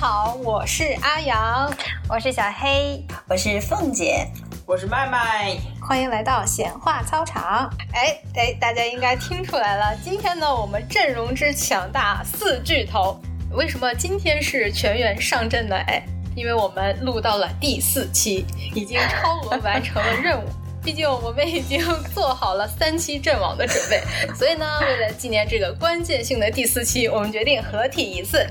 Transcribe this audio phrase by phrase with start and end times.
[0.00, 1.70] 好，我是阿阳，
[2.08, 4.26] 我是小黑，我是凤姐，
[4.64, 7.70] 我是麦麦，欢迎来到显化操场。
[7.92, 13.20] 哎哎，大家应该听出来了，今天呢我们阵容之强大，四巨头。
[13.52, 15.76] 为什么今天是全员上阵呢？
[15.86, 16.02] 哎，
[16.34, 20.44] 因为我们录到了第四期，已经超额完成了任务。
[20.82, 21.78] 毕竟我们已经
[22.14, 24.02] 做好了三期阵亡的准备，
[24.34, 28.46] 所以呢，为了纪念这个关键性的第四期，我们决定合体一次。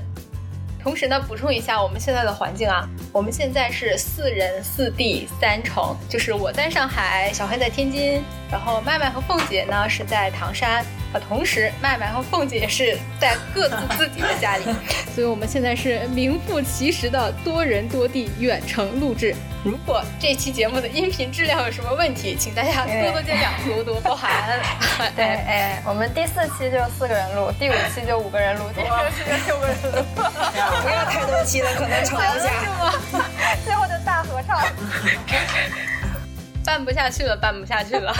[0.82, 10.84] 同时呢，补充一下我们现在的环境啊，我们现在是四人四地三城，就是我在上海，小黑在天津，然后麦麦和凤姐呢是在唐山。
[11.12, 14.64] 啊，同时麦麦和凤姐也是在各自自己的家里，
[15.12, 19.34] 所以我们现在是名副其实的多人多地远程录制。
[19.62, 24.58] 如果这期节目的音频质量有什么问题，请大家多多见谅，多多包涵。
[25.14, 30.02] 对，哎，我们第四期就四个人录，第五期就五个人录，第六期就六个人录。
[30.14, 32.50] 不要太多期了，可能吵一架。
[33.62, 34.62] 最后就大合唱。
[36.64, 38.14] 办不下去了，办不下去了。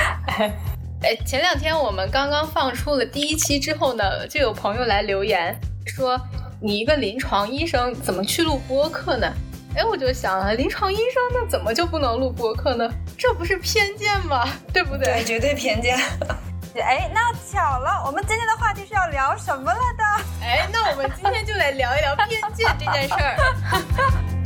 [1.03, 6.21] 哎，前两天我们刚刚放出了第一期之后呢，就有朋友来留言说
[6.61, 9.33] ：“你一个临床医生怎么去录播客呢？”
[9.77, 12.91] 哎，我就想了，临床医生那怎么就不能录播客呢？
[13.17, 14.47] 这不是偏见吗？
[14.73, 15.05] 对不对？
[15.05, 15.97] 对，绝对偏见。
[16.83, 20.05] 哎，那巧了，我们今天的话题是要聊什么了的？
[20.45, 23.37] 哎，那我们今天就来聊一聊偏见这件事儿。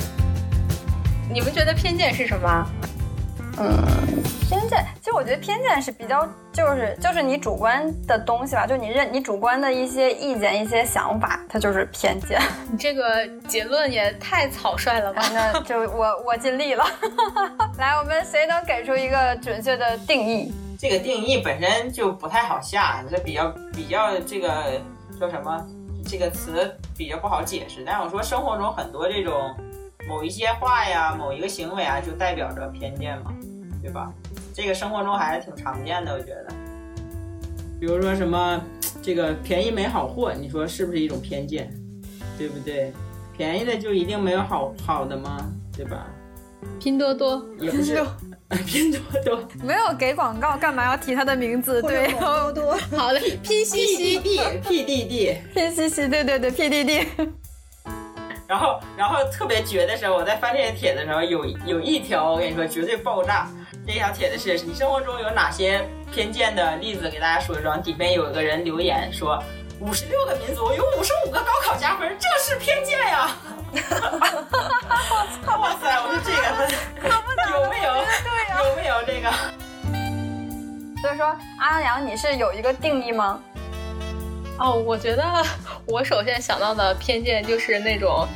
[1.32, 2.66] 你们觉得偏见是什么？
[3.58, 12.40] 嗯，偏见，其实我觉得偏见是比较，就是就是你主观的东西吧，就你认你主观的一些意见、一些想法，它就是偏见。
[12.70, 15.20] 你这个结论也太草率了吧？
[15.34, 16.86] 那就我我尽力了。
[17.76, 20.54] 来，我们谁能给出一个准确的定义？
[20.78, 24.80] 这个定义本身就不太好下，这比较比较这个
[25.20, 25.66] 叫什么？
[26.06, 27.82] 这个词比较不好解释。
[27.84, 29.54] 但是我说生活中很多这种。
[30.06, 33.32] 某一些话呀，某一个行为啊，就代表着偏见嘛，
[33.80, 34.12] 对吧？
[34.54, 36.46] 这个生活中还是挺常见的，我觉得。
[37.80, 38.62] 比如说什么，
[39.02, 41.68] 这个便宜没好货，你说是不是一种偏见？
[42.38, 42.92] 对不对？
[43.36, 45.44] 便宜的就一定没有好好的吗？
[45.76, 46.06] 对吧？
[46.78, 48.00] 拼多多也不是，
[48.64, 51.82] 拼多多没有给广告，干嘛要提他的名字？
[51.82, 52.72] 对，拼多多。
[52.96, 57.06] 好的，P C C D P D D，P C C，对对对，P D D。
[58.46, 63.48] 然后，然后特别绝的时候，我在翻这些帖子的时候，有有一条我跟你说绝对爆炸。
[63.86, 67.10] 这条帖子是你生活中有哪些偏见的例子？
[67.10, 67.76] 给大家说一说。
[67.76, 69.42] 底边有一个人留言说，
[69.78, 73.30] 五十六个民族有五十五个高考加分，这是偏见呀！
[75.58, 76.38] 哇塞，我说这个
[77.52, 77.92] 有没有？
[78.22, 79.30] 对呀，有没有这个？
[81.02, 83.38] 所以说，阿阳，你是有一个定义吗？
[84.58, 85.22] 哦，我觉得
[85.86, 88.26] 我首先想到的偏见就是那种，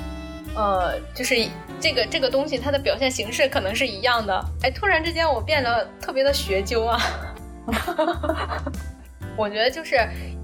[0.54, 1.34] 呃，就是
[1.80, 4.44] 这个这个东西它的表现形式可能是一样的。
[4.62, 7.00] 哎，突然之间我变得特别的学究啊！
[9.36, 9.96] 我觉得就是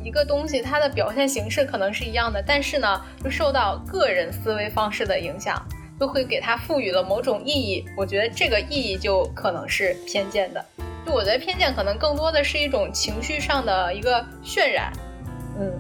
[0.03, 5.61] 一个东西它的表现形式可能是一样的，但是呢，就受到个人思维方式的影响，
[5.99, 7.85] 就会给它赋予了某种意义。
[7.97, 10.65] 我觉得这个意义就可能是偏见的。
[11.05, 14.93] 就我觉得偏见可能更多的是一种情绪上的一个渲染。
[15.59, 15.73] 嗯，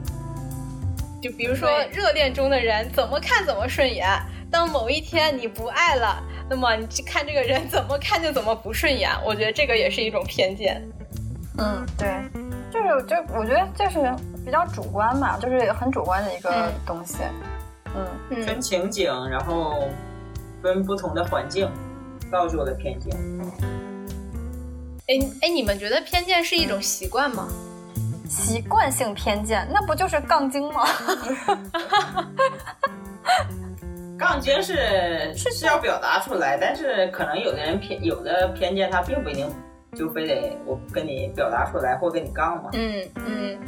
[1.23, 4.09] 就比如说热恋中的人怎么看怎么顺眼，
[4.55, 9.11] 当某一天你不爱了，那么你去看这个人怎么看就怎么不顺眼。
[9.27, 10.81] 我觉得这个也是一种偏见。
[11.59, 12.23] 嗯，对，
[12.71, 17.17] 就是就我觉得就是比较主观嘛，就是很主观的一个东西。
[17.97, 19.89] 嗯，分情景，然后
[20.63, 21.69] 分不同的环境，
[22.31, 23.13] 造就了偏见。
[25.09, 27.49] 哎哎，你们觉得偏见是一种习惯吗？
[28.29, 30.87] 习惯性偏见，那不就是杠精吗？
[34.25, 39.53] 杠精是是是要表达出来，但是可能有的人偏有的偏见，他并不一定
[39.95, 42.71] 就非得我跟你表达出来或跟你杠嘛。
[42.73, 43.59] 嗯嗯，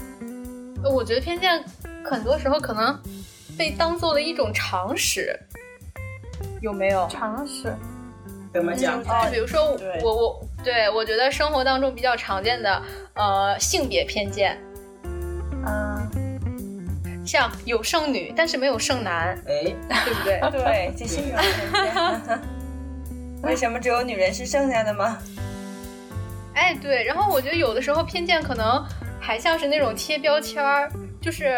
[0.82, 1.62] 我觉得偏见
[2.02, 2.98] 很多时候可能
[3.58, 5.38] 被当做了一种常识，
[6.62, 7.70] 有没有常识？
[8.54, 9.04] 怎么讲？
[9.04, 10.40] 就比如说我我。
[10.64, 12.82] 对，我觉得生活当中比较常见的，
[13.14, 14.58] 呃，性别偏见，
[15.64, 16.05] 嗯，
[17.26, 19.64] 像有剩女，但是没有剩男，哎，
[20.04, 20.40] 对不对？
[20.52, 22.40] 对，这是一种偏见。
[23.42, 25.18] 为什么只有女人是剩下的吗？
[26.54, 27.04] 哎，对。
[27.04, 28.82] 然后我觉得有的时候偏见可能
[29.20, 30.90] 还像是那种贴标签儿，
[31.20, 31.56] 就是，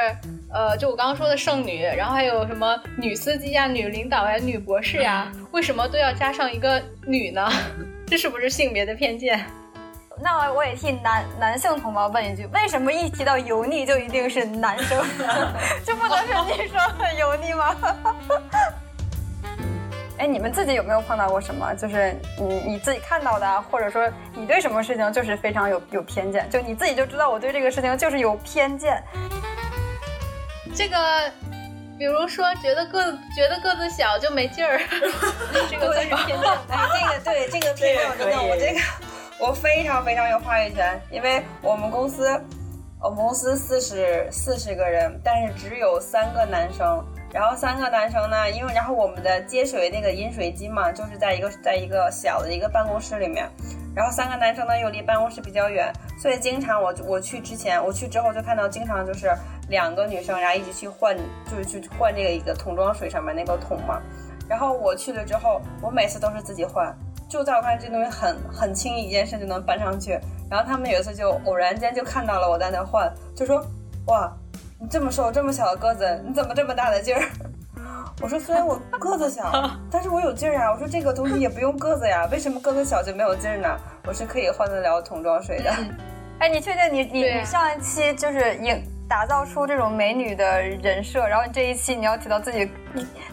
[0.53, 7.49] 呃，就我刚刚说的剩女，然后还有什么女司机呀、女领导呀、女博士呀，为什么都要加上一个女呢？
[8.07, 9.45] 这是不是性别的偏见？
[10.21, 15.05] 那我也替男男性同胞问一句：为什么一提到油腻就一定是男生，
[15.85, 17.77] 就不能是女生很油腻吗？
[20.19, 21.73] 哎，你们自己有没有碰到过什么？
[21.77, 29.01] 就是你你自己看到的，或者说你对什么事情就是非常有有偏见，就你自己就知道我对这个事情就是有偏见。
[30.75, 31.31] 这个，
[31.97, 34.81] 比如说觉得个子觉得个子小就没劲儿，
[35.71, 36.51] 这个算是偏见。
[36.69, 38.81] 哎，这个对这个偏见，我真的我这个
[39.41, 42.29] 我非常非常有话语权，因为我们公司
[43.01, 47.05] 我们公司四十四十个人，但是只有三个男生。
[47.31, 53.47] 然后三个男生呢，因为然后我们的接水那个饮水机嘛，就是在一个在一个小的一个办公室里面，
[53.95, 59.31] 然后三个男生呢又离办公室比较远，所以经常我我去之前我去之后就看到经常就是
[59.69, 61.15] 两个女生然后一起去换，
[61.49, 64.01] 就是去换这个一个桶装水上面那个桶嘛，
[64.49, 66.97] 然后我去了之后，我每次都是自己换，
[67.29, 70.19] 就在我看来这东西很很轻易一件事就能搬上去，
[70.51, 73.65] 然后他们有一次就偶然间就看到了我在那换，就说
[74.07, 74.33] 哇。
[74.81, 77.21] 你这么瘦，这么小的个子，你怎么这么大的劲儿？
[78.23, 79.51] 我说虽然我个子小，
[79.91, 80.73] 但是我有劲儿啊。
[80.73, 83.69] 我说这个东西也不用个子呀，为什么个子小就没有劲儿呢？
[84.07, 85.75] 我是可以换得了桶装水的。
[86.39, 92.71] 哎，你确定你你你上一期就是影打造出这种美女的人设，然后你这一期你要提到自己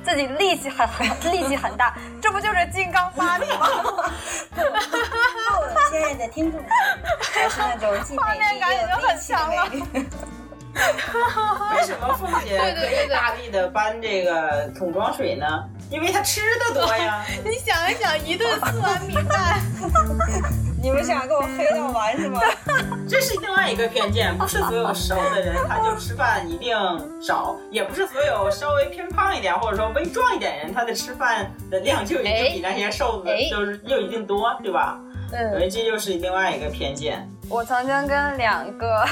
[0.04, 3.68] 自己力气很很力气很大，这不就是金刚芭比吗？
[5.90, 6.62] 亲爱的听众，
[7.34, 8.22] 还是那种既美
[8.54, 8.68] 丽又
[9.08, 10.08] 力气的美女。
[11.74, 15.46] 为 什么凤姐可以大力的搬这个桶装水呢？
[15.90, 17.26] 因为他吃的多呀。
[17.44, 19.62] 你想一想，一顿四碗米饭，
[20.82, 22.42] 你们想跟我黑到完是吗？
[23.08, 26.76] 这是另外一个偏见，不是所有瘦的人他就吃饭一定
[27.22, 34.98] 少，也不是所有稍微偏胖一点或者说微壮一点人他的吃饭的量就一定比那些瘦子就是又一定多，对吧？
[35.32, 37.28] 嗯，所以这就是另外一个偏见。
[37.50, 39.06] 我曾经跟两个。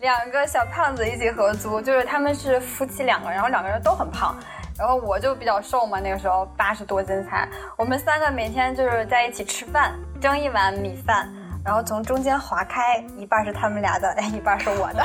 [0.00, 4.34] 两个小胖子一起合租，就是他们是夫妻两个，然后两个人都很胖，
[4.80, 7.46] 然后我就比较瘦嘛，那个时候八十多斤才。
[7.76, 11.30] 我们三个每天就是在一起吃饭，蒸一碗米饭，
[11.62, 15.04] 然后从中间划开，一半是他们俩的，哎， 一半是我的。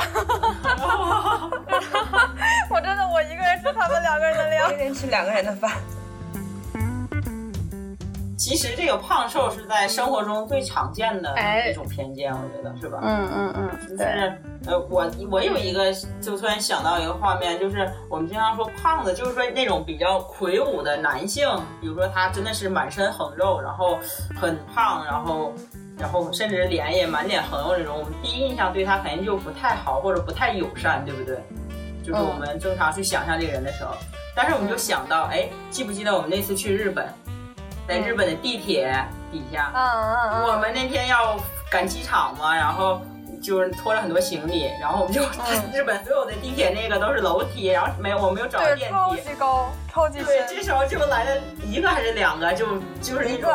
[2.70, 5.70] 我真的，我一个人吃他们两个人的量，一人吃两个人的饭。
[8.38, 11.34] 其实这个胖瘦是在生活中最常见的
[11.70, 12.98] 一种偏见，我觉得是吧？
[13.02, 21.48] 嗯嗯嗯，就是呃，我我有一个，就突然想到一个画面，就是我们经常说胖子，就是说那种比较魁梧的男性，
[21.80, 23.98] 比如说他真的是满身横肉，然后
[24.40, 25.52] 很胖，然后
[25.98, 31.38] 然后甚至脸也满脸横肉这种，我们第一印象对他肯定就不太好或者不太友善，对不对？
[32.04, 33.92] 就是我们正常去想象这个人的时候，
[34.34, 37.06] 但是我们就想到，哎，记不记得我们那次去日本？
[37.88, 38.92] 在日本的地铁
[39.30, 41.36] 底下，嗯嗯嗯，我们那天要
[41.70, 43.00] 赶机场嘛，然后
[43.46, 45.22] 就是拖了很多行李，然后我们就
[45.72, 52.66] 日本所有的地铁那个都是楼梯，然后没有我没有找到电梯，超级高，超级对，这时候就来了一个还是两个，就
[53.00, 53.52] 就是那种，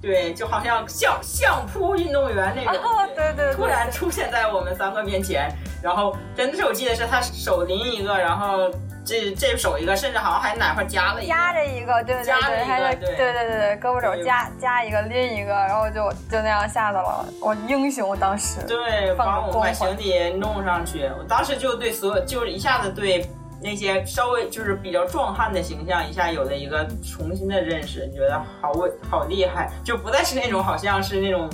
[0.00, 2.80] 对，就好像相相扑运动员那种，
[3.16, 5.50] 对对，突然出现在我们三个面前，
[5.82, 8.70] 然后真的是我记得是他手拎一个，然后。
[9.06, 17.24] 这这手一个，甚至好像还哪块夹了一夹着一个，对对对，还是对对对对，胳膊肘夹夹一个拎一个，然后就就那样下的了。
[17.40, 21.04] 我英雄当时对，把我把行李弄上去。
[21.18, 23.24] 我当时就对所有，就是一下子对
[23.62, 31.48] 那些稍微就是比较壮汉的形象，一下有了一个重新的认识，觉得好伟好厉害，就不再是那种好像是那种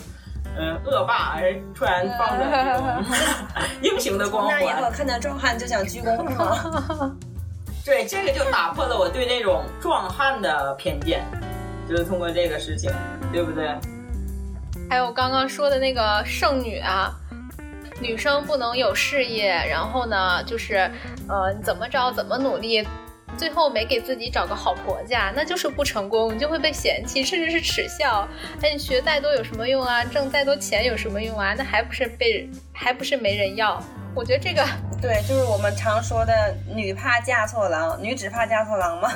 [0.56, 3.02] 嗯恶霸，而突然放着
[3.82, 4.58] 英雄的光环。
[4.58, 7.16] 那以后看到壮汉就想鞠躬是吗？
[7.84, 11.24] 对，这个就打破了我对那种壮汉的偏见，
[11.88, 12.92] 就是通过这个事情，
[13.32, 13.74] 对不对？
[14.88, 17.12] 还有刚刚说的那个剩女啊，
[18.00, 20.90] 女生不能有事业，然后呢，就是
[21.28, 22.86] 呃，怎么着怎么努力，
[23.36, 28.28] 最后没给自己找个好婆家，那就是不成功，你就会被嫌弃，甚至是耻笑。
[28.62, 30.04] 哎你学再多有什么用啊？
[30.04, 31.52] 挣再多钱有什么用啊？
[31.58, 33.82] 那还不是被，还不是没人要？
[34.14, 34.62] 我觉得这个
[35.00, 36.32] 对，就是我们常说的
[36.68, 39.10] “女怕嫁错郎”，女只怕嫁错郎嘛，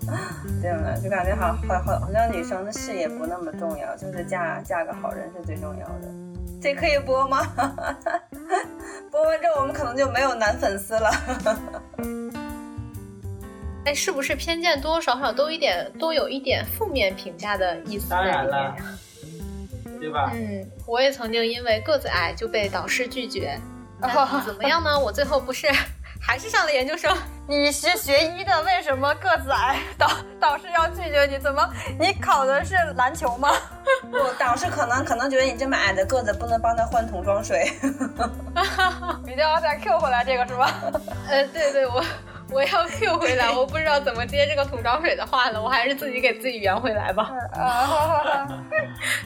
[0.62, 0.94] 对吗？
[1.02, 6.08] 就感觉好好好，好像女生的事业不那么重要，就是嫁嫁个好人是最重要的。
[6.60, 7.40] 这可以播吗？
[9.10, 11.10] 播完之后我们可能就没有男粉丝了。
[13.84, 18.10] 哎，是不是偏见多多少少都一点都有一点负面评价的意思？
[18.10, 18.76] 当然了，
[19.98, 20.32] 对吧？
[20.34, 23.58] 嗯，我也曾经因为个子矮就被导师拒绝。
[24.46, 24.98] 怎么样呢？
[24.98, 25.68] 我最后不是
[26.20, 27.16] 还是上了研究生？
[27.48, 29.80] 你是学医的，为什么个子矮？
[29.98, 31.38] 导导师要拒绝你？
[31.38, 31.68] 怎么？
[31.98, 33.50] 你考的是篮球吗？
[34.10, 37.72] 不，导师可能可能觉得你这么矮的个子不能帮他换桶装水。
[39.24, 40.70] 一定要再 Q 回来这个是吧？
[41.28, 42.04] 呃，对对，我
[42.52, 47.30] 我要 Q 回来，我不知道怎么接这个桶装水的话了，我还是自己给自己圆回来吧。
[47.54, 48.46] 啊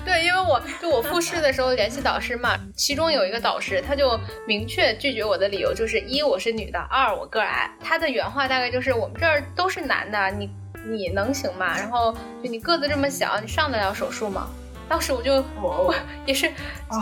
[0.05, 7.71] 对，因为我就我复试的时候联系导师嘛，其中有一个导师他就明确拒绝我的理由就是一我是女的，二我个儿矮。
[7.83, 10.51] 他的原话大概就是我们这儿都是男的，你
[10.87, 11.77] 你能行吗？
[11.79, 12.13] 然后
[12.43, 14.49] 就你个子这么小，你上得了手术吗？
[14.89, 15.95] 当时我就我
[16.27, 16.49] 也是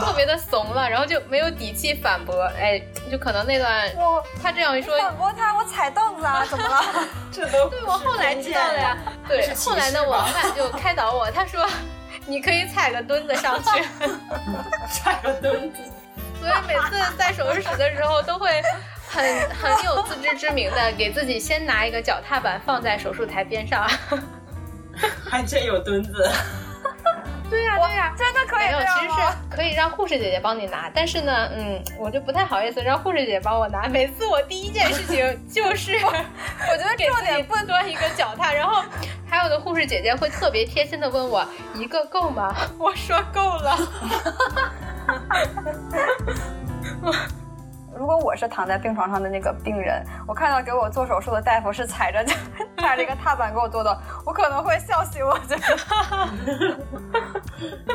[0.00, 2.42] 特别的怂了，然后就没有底气反驳。
[2.58, 3.90] 哎，就可能那段
[4.42, 6.84] 他这样一说，反驳他，我踩凳子啊， 怎么了？
[7.32, 8.96] 这都对我后来知道了呀。
[9.26, 11.66] 对，后来呢，我老板就开导我，他说
[12.26, 13.82] 你可以踩个墩子上去，
[14.90, 15.78] 踩个墩子。
[16.40, 18.60] 所以每次在手术室的时候，都会
[19.08, 23.88] 很很有自知之明的给自己先拿一个脚踏板放在手术台边上。
[25.30, 26.30] 还真有墩子。
[27.52, 29.20] 对呀、对呀、真的可以没有，其实是？
[29.54, 33.86] 可以让护士姐姐帮你拿，但是呢，嗯，我就不太好意思让护士姐姐帮我拿。
[33.86, 35.18] 每次我第一件事情
[35.52, 36.10] 就是我
[36.78, 38.82] 觉得给自己重点不端一个脚踏，然后
[39.28, 42.54] 还有的护士姐姐会特别贴心的问我一个够吗？
[42.78, 43.78] 我说够了。
[47.96, 52.24] 如果我是躺在病床上的那个病人，我看到给我做手术的大夫是踩着
[52.78, 55.24] 踩着一个踏板给我做的，我可能会笑醒。
[55.24, 55.76] 我觉得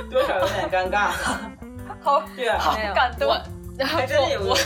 [0.09, 1.09] 多少有点尴尬。
[2.01, 2.59] 好对啊，
[2.93, 3.29] 感动
[3.77, 4.57] 然后还真的有我我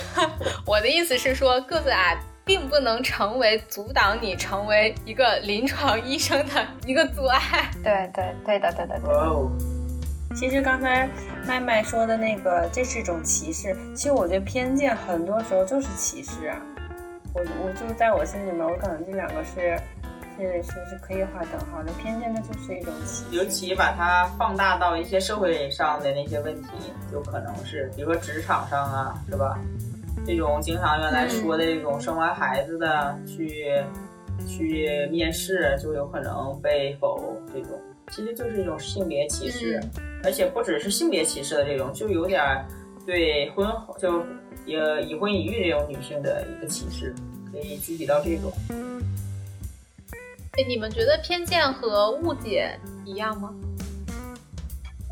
[0.65, 7.39] 我的意思是说，个子矮并不能成为阻挡你成为一个临床医生的一个阻碍。
[7.83, 9.19] 对对对的对的对的。
[9.19, 9.51] 哦，
[10.33, 11.09] 其实刚才
[11.47, 13.75] 麦麦说的那个，这是一种歧视。
[13.95, 16.61] 其实我觉得偏见很多时候就是歧视啊。
[17.33, 19.79] 我我就在我心里面，我可能这两个是
[20.37, 21.91] 是是是可以划等号的。
[21.93, 23.37] 偏见它就是一种歧视。
[23.37, 26.69] 尤其把它放大到一些社会上的那些问题，
[27.11, 29.59] 就可能是，比如说职场上啊，是吧？
[30.25, 33.81] 这种经常原来说的这种生完孩子的去、
[34.47, 37.71] 去面试，就有可能被否这种，
[38.11, 39.81] 其实就是一种性别歧视，
[40.21, 42.65] 而且不只是性别歧视的这种，就有点儿
[43.05, 44.25] 对婚后就
[44.67, 47.15] 呃已婚已育这种女性的一个歧视，
[47.51, 48.51] 可以具体到这种。
[50.57, 53.55] 哎，你们觉得偏见和误解一样吗？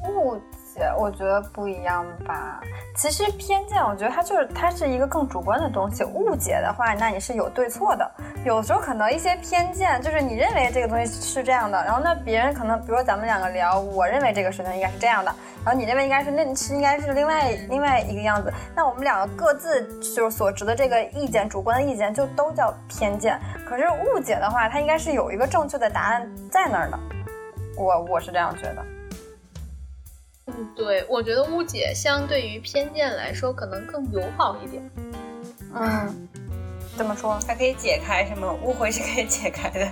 [0.10, 0.38] 误
[0.74, 2.62] 解，我觉得不一样吧。
[2.96, 6.04] 其实偏见，我觉得它就是它是一个更主观的东西。
[6.04, 8.10] 误解的话，那你是有对错的。
[8.46, 15.34] 有时候可能一些偏见，就是你认为这个东西是这样的，然后那别人可能，比如说咱们两个聊，我认为这个事情应该是这样的，
[15.66, 18.52] 然后你认为应该是那是应该是另外另外一个样子。
[18.76, 23.40] 那我们两个各自就是所持的这个意见，主观的意见就都叫偏见。
[23.68, 27.00] 可是误解的话，它应该是有一个正确的答案在那儿的。
[27.78, 28.99] 我我是这样觉得。
[30.58, 34.89] 嗯，对，我觉得误解相对于偏见来说，可能更友好一点。
[35.75, 36.27] 嗯，
[36.98, 38.51] 怎么说，它可以解开是吗？
[38.63, 39.91] 误会是可以解开的。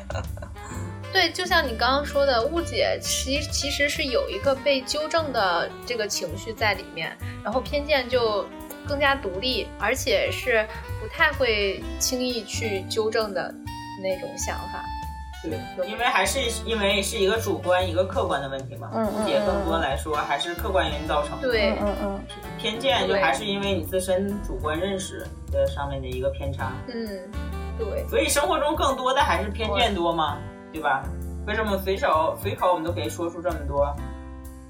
[1.14, 8.46] 对，就像你刚刚说的，误解其其实是有一个被纠正的这个情绪在里面，然后偏见就
[8.88, 10.68] 更加独立，而且是
[11.00, 13.54] 不太会轻易去纠正的
[14.04, 14.84] 那种想法。
[15.44, 21.48] 对，因为还是因为是一个主观一个客观的问题嘛，误解更多来说还是客观原因造成的。
[21.48, 22.20] 对，嗯嗯。
[22.58, 27.08] 偏见就还是因为你自身主观认识的上面的一个偏差，嗯，
[27.78, 30.40] 对，所以生活中更多的还是偏见多嘛，
[30.74, 31.04] 对吧？
[31.46, 33.96] 为什么随手随口我们都可以说出这么多，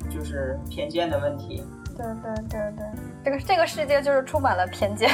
[0.09, 1.63] 就是偏见的问题？
[1.95, 2.86] 对对对对，
[3.24, 5.09] 这个这个世界就是充满了偏见。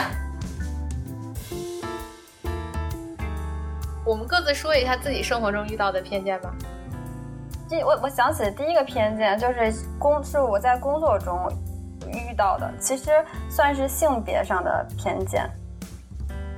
[4.05, 6.53] 我们各自说一下自己生活中遇到的偏见吧。
[7.69, 11.49] 第我我想起第一个偏见就是工是我在工作中
[12.07, 13.11] 遇到的，其实
[13.49, 15.49] 算是性别上的偏见。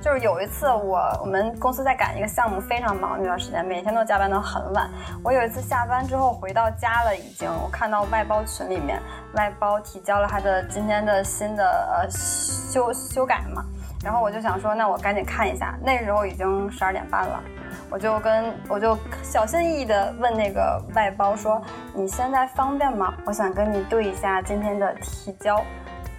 [0.00, 4.88] 就是有一次我我们公司在赶一个项目，非常忙那段时间，每天都加班到很晚。
[5.22, 9.00] 我有一次下班之后回到家了，已经我看到外包群里面
[9.34, 13.64] 外包提交了他的今天的新的呃修修改嘛，
[14.02, 15.74] 然后我就想说，那我赶紧看一下。
[15.82, 17.42] 那时候已经十二点半了，
[17.90, 21.60] 我就跟我就小心翼翼的问那个外包说
[21.94, 23.14] ：“你现在方便吗？
[23.24, 25.60] 我想跟你对一下今天的提交。”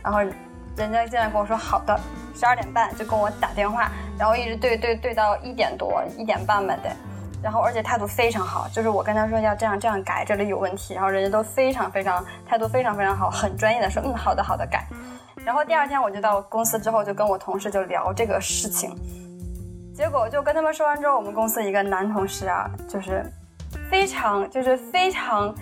[0.04, 0.20] 然后
[0.76, 1.98] 人家竟然跟我说：“好的。”
[2.36, 6.90] 十二点半就跟我打电话，然后一直对对对到一点多一点半吧得。
[7.42, 14.86] 然后而且态度非常好，就是我跟他说要这样这样改，这里有问题，然后人家都非常非常态度非常非常好，很专业的说嗯好的好的改。
[15.48, 18.94] 然后第二天我就到公司之后就跟我同事就聊这个事情，
[19.96, 23.24] 结果就跟他们说完之后，我们公司一个男同事啊，就是
[23.90, 25.56] 非常就是非常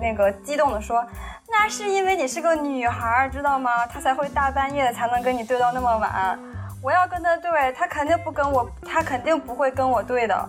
[0.00, 1.06] 那个激动的说，
[1.48, 3.86] 那是因为你是个女孩儿，知道吗？
[3.86, 6.36] 他才会大半夜的才能跟你对到那么晚。
[6.82, 10.48] 我要跟他对，他肯定不跟我，他肯定不会跟我对的。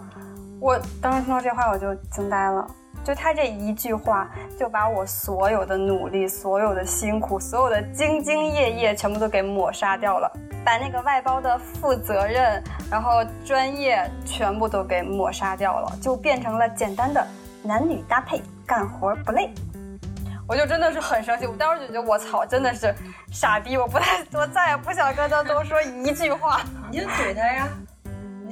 [0.59, 2.67] 我当时听到这话，我就惊呆了。
[3.03, 10.31] 就他这一句话，就把我所有的努力、所有的辛苦、所有的兢兢业业，全部都给抹杀掉了，
[10.63, 17.25] 把那个外包的负责任，然后专业全部都给抹杀掉了，就变成了简单的
[17.61, 19.53] 男女搭配，干活不累。
[20.45, 22.93] 我就真的是很生气，我当时就觉得我操，真的是
[23.31, 26.61] 傻逼，我不太，我再也不想跟他多说一句话。
[26.91, 27.67] 你就怼他呀，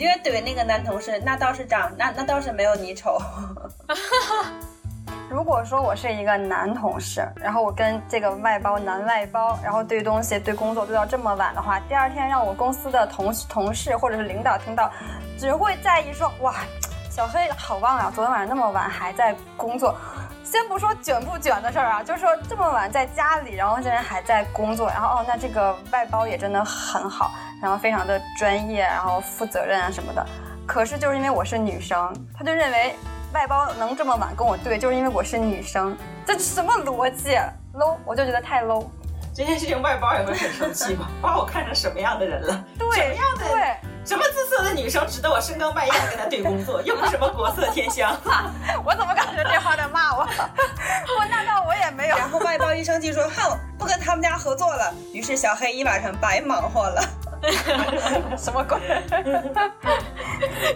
[0.01, 3.22] 因为怼那个男同事，那倒是长，那那倒是没有你丑。
[5.29, 14.89] 如果说我是一个男同事，然后我跟这个外包男外包，然后对东西、对工作对到这么晚的话，第二天让我公司的同同事或者是领导听到，
[15.38, 16.55] 只会在意说哇，
[17.12, 19.96] 小黑好棒啊，昨天晚上那么晚还在工作。
[20.51, 27.31] 先不说卷不卷的事儿啊，就是说这么晚在家里，然后竟然还在工作，然后哦，那这个外包也真的很好，
[27.62, 30.25] 然后非常的专业，然后负责任啊什么的。
[30.67, 32.93] 可是就是因为我是女生，他就认为。
[33.34, 37.38] 外包能这么晚跟我对，就是因为我是女生，这什么逻辑
[37.74, 38.86] ？low，我就觉得太 low。
[39.34, 41.08] 这件事情外包也会很生气吧？
[41.24, 42.65] 把我看成什么样的人了？
[42.77, 43.48] 对，什么样的？
[43.48, 46.81] 对，什么姿色的女生值得我深更半夜跟她对工作？
[46.81, 48.13] 又不是什么国色天香。
[48.84, 50.24] 我怎么感觉这话在骂我？
[51.18, 52.18] 我那倒我也没有。
[52.18, 57.02] 然后外包一生气说：“哼，不跟他们家合作了。”于是小黑一晚上白忙活了。
[58.38, 58.80] 什么鬼？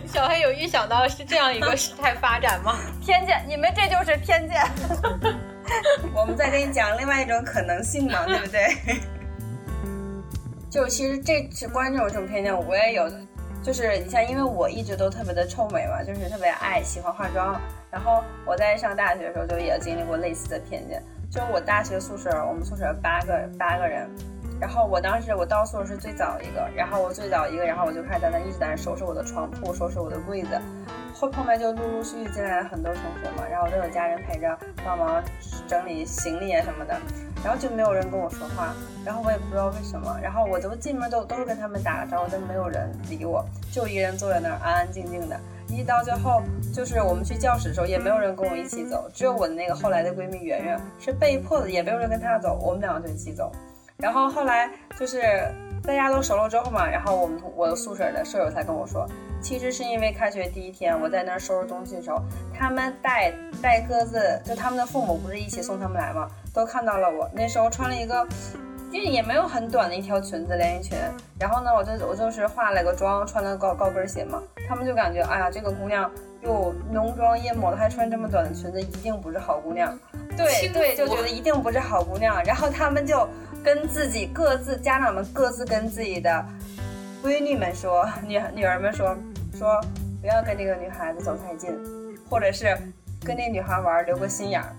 [0.08, 2.76] 小黑有预想到是这样一个事态发展吗？
[3.06, 4.64] 偏见，你们这就是偏见。
[6.14, 9.00] 我们再给你讲另外一种可能性嘛，对不对？
[10.72, 13.10] 就其实这是关于这种偏见，我也有。
[13.64, 17.60] 就是你像，因为我一直都特别的臭美嘛，就是特别爱喜欢化妆。
[17.96, 21.02] 然后我在上大学的时候就也经历过类似的偏见。
[21.32, 24.06] 就我大学宿舍，我们宿舍八个八个人。
[24.60, 30.60] 然后我当时我到宿舍是最早一个，然后我最早一个，然后我就开始在那一直在那收拾我的床铺，收拾我的柜子。
[31.14, 35.24] 后后面就陆陆续续进来了很多同学嘛，然后都有家人陪着帮忙
[35.66, 37.00] 整理行李啊什么的，
[37.46, 38.74] 然后就没有人跟我说话，
[39.06, 45.40] 然后我也不知道为什么，然后我都进门都都是跟他们打个招呼，都没有人理我，就一个人坐在那儿安安静静的。
[45.68, 46.42] 一到最后
[46.74, 53.52] 就是我们去教室的时候，也没有人跟我一起走，只有我的那个后来的闺蜜圆圆是被迫的，也没有人跟她走，我们两个就一起走。
[53.98, 55.22] 然后后来就是
[55.82, 59.08] 大家都熟了之后嘛，然后我们我的宿舍的舍友才跟我说，
[59.42, 62.22] 其实是因为开学第一天我在那儿收拾东西的时候，
[62.54, 68.28] 他们带带各自就他们的父母不是一起送他们来嘛，都看到了我那时候穿了一个，
[69.04, 70.98] 就也没有很短的一条裙子连衣裙，
[71.40, 76.10] 然后呢我就我就是化了个妆，穿了高高跟鞋嘛，他们就感觉哎呀这个姑娘
[76.42, 79.98] 又浓妆艳抹的，还穿这么短的裙子，一定不是好姑娘，
[80.38, 80.70] 对。
[80.74, 83.28] 对，就觉得一定不是好姑娘，然后他们就。
[83.64, 86.46] 跟自己各自家长们各自跟自己的
[87.24, 89.18] 闺女们说，女女儿们说
[89.58, 89.82] 说
[90.22, 91.76] 不要跟这个女孩子走太近，
[92.30, 92.78] 或者是
[93.26, 94.70] 跟那女孩玩留个心眼儿，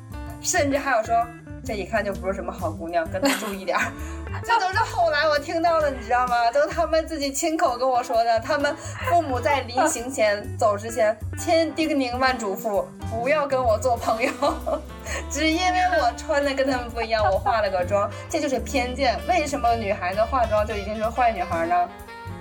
[0.41, 1.27] 甚至还有说
[1.67, 3.85] 这一看就不是什么好姑娘，跟她注意点儿。
[4.45, 6.51] 这都是后来我听到的，你知道吗？
[6.53, 8.39] 都是他们自己亲口跟我说的。
[8.39, 8.75] 他们
[9.11, 14.31] 父母在临 行前走之前，千叮咛万嘱咐，不要跟我做朋友，
[15.29, 19.19] 只因为我穿的跟他们不一样，我化了个妆，这就是偏见。
[19.29, 21.75] 为什么女孩子化妆就一定是坏女孩呢？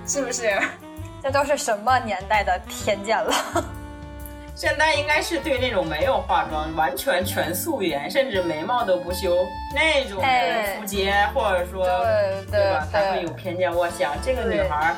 [0.06, 0.56] 是不是？
[1.20, 3.34] 这都是什么年代的偏见了？
[4.56, 11.84] 现在应该是对那种没有化妆、完全全素颜，甚至眉毛都不修那种人出街，或者说
[12.50, 13.70] 对吧，才会有偏见。
[13.70, 14.94] 我想这个女孩，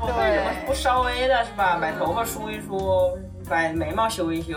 [0.00, 4.54] 我为什么不稍微的是吧，把头发梳一梳，把眉毛修一修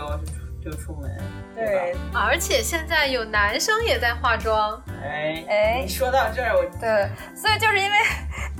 [0.64, 1.14] 就出门？
[1.54, 4.82] 对，而且现在有男生也在化妆。
[5.04, 7.06] 哎哎，你说到这儿，我对，
[7.36, 7.96] 所以就是因为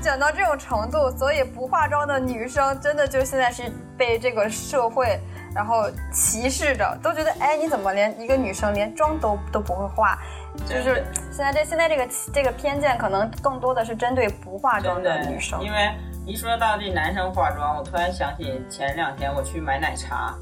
[0.03, 5.19] 讲到这种程度，所以不化妆的女生真的就现在是被这个社会。
[5.55, 10.19] 然后歧视着，都觉得哎，你怎么连一个女生连妆都都不会化？
[10.67, 15.63] 就是现在这现在这个这个偏见，可能更多的是针对不化妆的女生。
[15.63, 15.93] 因为
[16.27, 20.35] 一说到这男生化妆，我突然想起前两天我去买奶茶，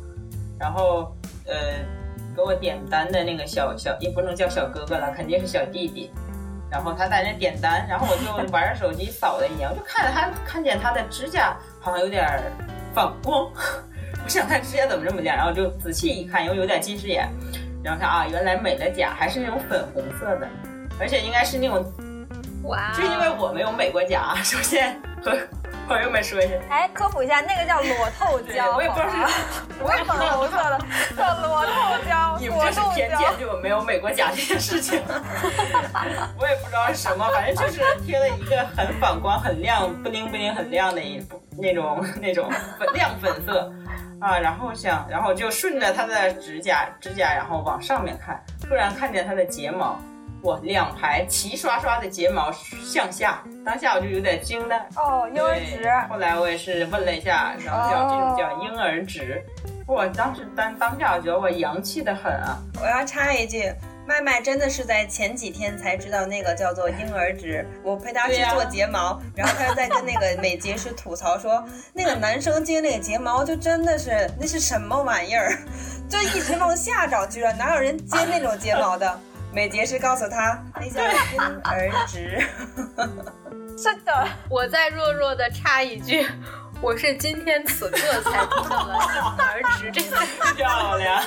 [0.59, 1.14] 然后
[1.47, 1.55] 呃，
[2.35, 6.11] 给我点单的那个小小也不能叫小哥哥了，肯定是小弟弟。
[6.69, 12.42] 然后他在那点单，然后我就玩着手机扫了一眼，我就看着他看见他的指甲好像有点
[12.92, 13.49] 反光。
[14.26, 17.30] 我想看指甲怎么这么亮，然后就仔细一看，因为有点近视眼，
[17.80, 20.48] 然后看啊，原来美的甲还是那种粉红色的，
[20.98, 21.92] 而且应该是那种，
[22.64, 25.30] 哇，就因为我没有美过甲， 首先和
[25.86, 26.54] 朋友们说一下。
[26.68, 29.32] 哎，科普一下，那个叫裸透胶，我也不知道是，
[29.80, 30.78] 我也粉红色的，
[31.16, 35.00] 叫裸透胶，你们这是偏见，就没有美国甲这件事情。
[36.36, 41.24] 我也不知道是什么，反正就是贴了一个很反光、很亮、不灵不灵、很亮的一
[41.56, 43.72] 那种那种粉亮粉色
[44.20, 49.98] 啊，然后想，然后就顺着他的指甲指甲，然后往上面看，突然看见他的睫毛。
[50.42, 54.79] 哇，两排齐刷刷的睫毛向下，当下我就有点惊呆。
[54.94, 55.90] 哦，婴儿指。
[56.09, 59.42] 后来我也是问了一下，然后叫这种叫婴儿指。
[59.88, 62.59] 我，当时当当下我觉得我洋气的很啊！
[62.81, 63.72] 我要插一句，
[64.07, 67.66] 麦麦真的是在前几天才知道那个叫做婴儿直。
[67.83, 75.53] 我陪她去做睫毛，然后她就在跟那个美睫师吐槽说，那个男生接那个睫毛就真的是那是什么玩意儿，
[76.09, 79.21] 就一直往下长，居然哪有人接那种睫毛的？
[79.53, 82.40] 美睫师告诉他，那叫婴儿直。
[83.77, 86.27] 是的，我再弱弱的插一句，
[86.81, 90.16] 我是今天此刻才知道了婴儿直这个
[90.55, 91.23] 漂亮。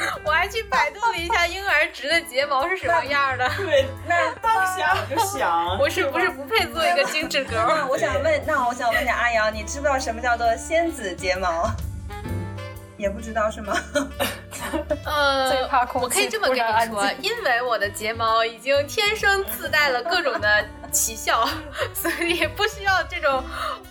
[0.24, 3.48] 我还去百度了一下婴儿直的睫毛是什么样的。
[3.58, 7.66] 对，那 当下我就想，我是不是不配做一个精致 girl？
[7.66, 11.70] 那我想问，那我想问下阿阳，你知不知道什么叫做仙子睫毛？
[12.96, 13.74] 也不知道是吗？
[15.06, 21.48] 呃，我可以这么跟你说，因为我的睫毛已经天生自带了各种的奇效，
[21.94, 23.42] 所以不需要这种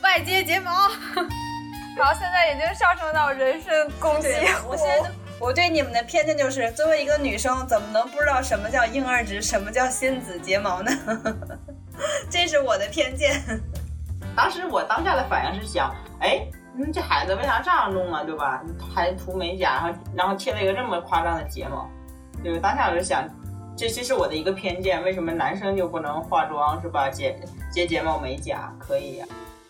[0.04, 0.72] 外接睫毛。
[0.72, 4.28] 好，现在已经上升到人身攻击。
[4.68, 10.92] 我现在我对你们的偏见就是，作为一个女生，怎么能不知道什么叫婴儿直，什么叫仙子睫毛呢？
[12.30, 13.42] 这是我的偏见。
[14.36, 16.46] 当时我当下的反应是想，哎。
[16.82, 18.24] 嗯，这孩子为啥这样弄啊？
[18.24, 18.64] 对吧？
[18.96, 21.90] 还涂美甲，然后然后贴了一个这么夸张的睫毛，
[22.42, 23.28] 就是当下我就想，
[23.76, 27.10] 这这是我的一个偏见，为什么男生就不能化妆是吧？
[27.10, 27.38] 接
[27.70, 29.26] 接睫毛美甲可以呀。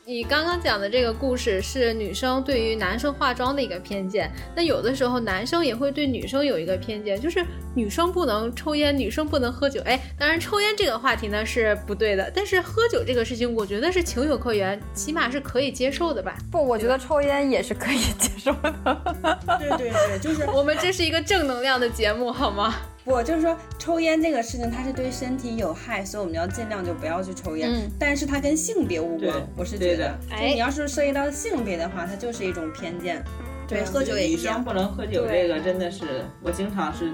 [0.10, 7.46] 你刚刚讲的这个故事是女生对于男生化妆的一个偏见，那有的时候男生也会对女生有一个偏见，就是
[7.76, 9.80] 女生不能抽烟，女生不能喝酒。
[9.86, 16.36] 哎，当然抽烟这个话题呢是不对的，但是喝酒这个事情，我觉得是情有可原，起码是可以接受的吧？
[16.52, 18.74] 不，我觉得抽烟也是可以接受的。
[19.60, 22.74] 对对对，就是我们这是一个正能量的节目，好吗？
[23.10, 27.68] 不，就是说抽烟这个事情，它是对身体有害，所以我们要尽量就不要去抽烟。
[27.68, 33.24] 嗯，但是它跟性别无关，我是觉得，就你要是涉及到性别的话，它就是一种偏见。
[33.68, 34.42] 对，喝酒也一样。
[34.42, 37.12] 女生不能喝酒，这个真的是我经常是，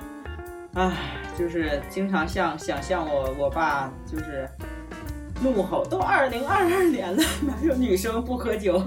[0.73, 0.91] 唉，
[1.39, 4.45] 就是经常像想象我我爸就是
[5.41, 8.84] 怒吼，都二零二二年了，哪有女生不喝酒？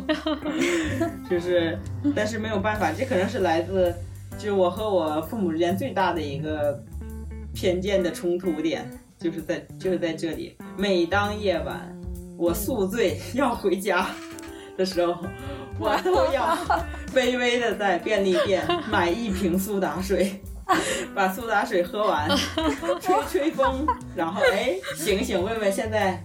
[1.31, 1.79] 就是，
[2.15, 3.95] 但是没有办法，这可能是来自。
[4.37, 6.81] 就是我和我父母之间最大的一个
[7.59, 10.57] 偏见的冲突点，就是在就是在这里。
[10.77, 11.93] 每当夜晚
[12.37, 14.07] 我宿醉要回家
[14.77, 15.27] 的时候，
[15.77, 16.57] 我都要
[17.13, 20.41] 卑 微的在便利店买一瓶苏打水，
[21.17, 22.31] 把苏打水喝完，
[23.01, 26.25] 吹吹风，然后哎醒醒，问问现在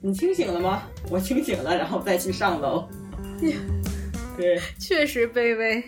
[0.00, 0.84] 你清醒了吗？
[1.10, 2.88] 我清醒了，然后再去上楼。
[4.34, 5.84] 对， 确实卑微。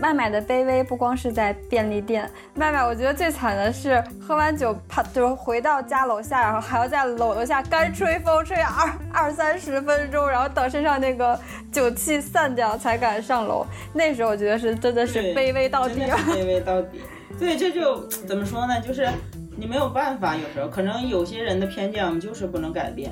[0.00, 11.38] 麦麦的卑微不光是在便利店，麦麦我觉得最惨的是喝完酒，怕就是回到家楼下，然后还要在楼楼下干吹风，吹二二三十分钟，然后等身上那个
[11.72, 13.66] 酒气散掉才敢上楼。
[13.92, 17.00] 那时候我觉得是真的是卑微到底，卑微到底。
[17.38, 18.80] 对，这就怎么说呢？
[18.80, 19.08] 就是
[19.56, 23.10] 你没有办法，有时候可能有些人的偏见我们就是不能改变，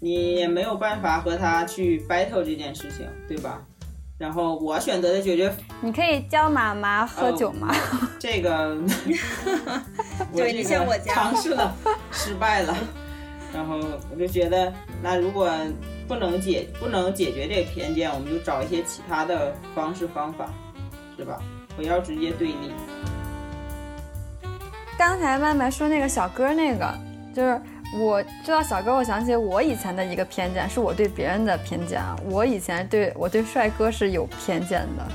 [0.00, 3.62] 你也没有办法和他去 battle 这件事情，对吧？
[4.18, 7.72] 然后我选择的解决，你可以教妈妈喝酒吗？
[8.18, 8.76] 这个，
[10.34, 11.72] 对你像我家尝试了，
[12.10, 12.76] 失败了。
[13.54, 13.76] 然后
[14.10, 15.48] 我就觉得，那如果
[16.08, 20.52] 不能解不能解决这个偏见，我们就找一些其他的方式方法，
[21.16, 21.40] 是吧？
[21.76, 22.72] 不要直接对立。
[24.98, 26.92] 刚才曼曼说那个小哥，那个
[27.32, 27.60] 就是。
[27.96, 32.14] 我知道小哥，我想起我以前的一个偏见，是我对别人的偏见啊。
[32.28, 35.06] 我以前对我对帅哥是有偏见的，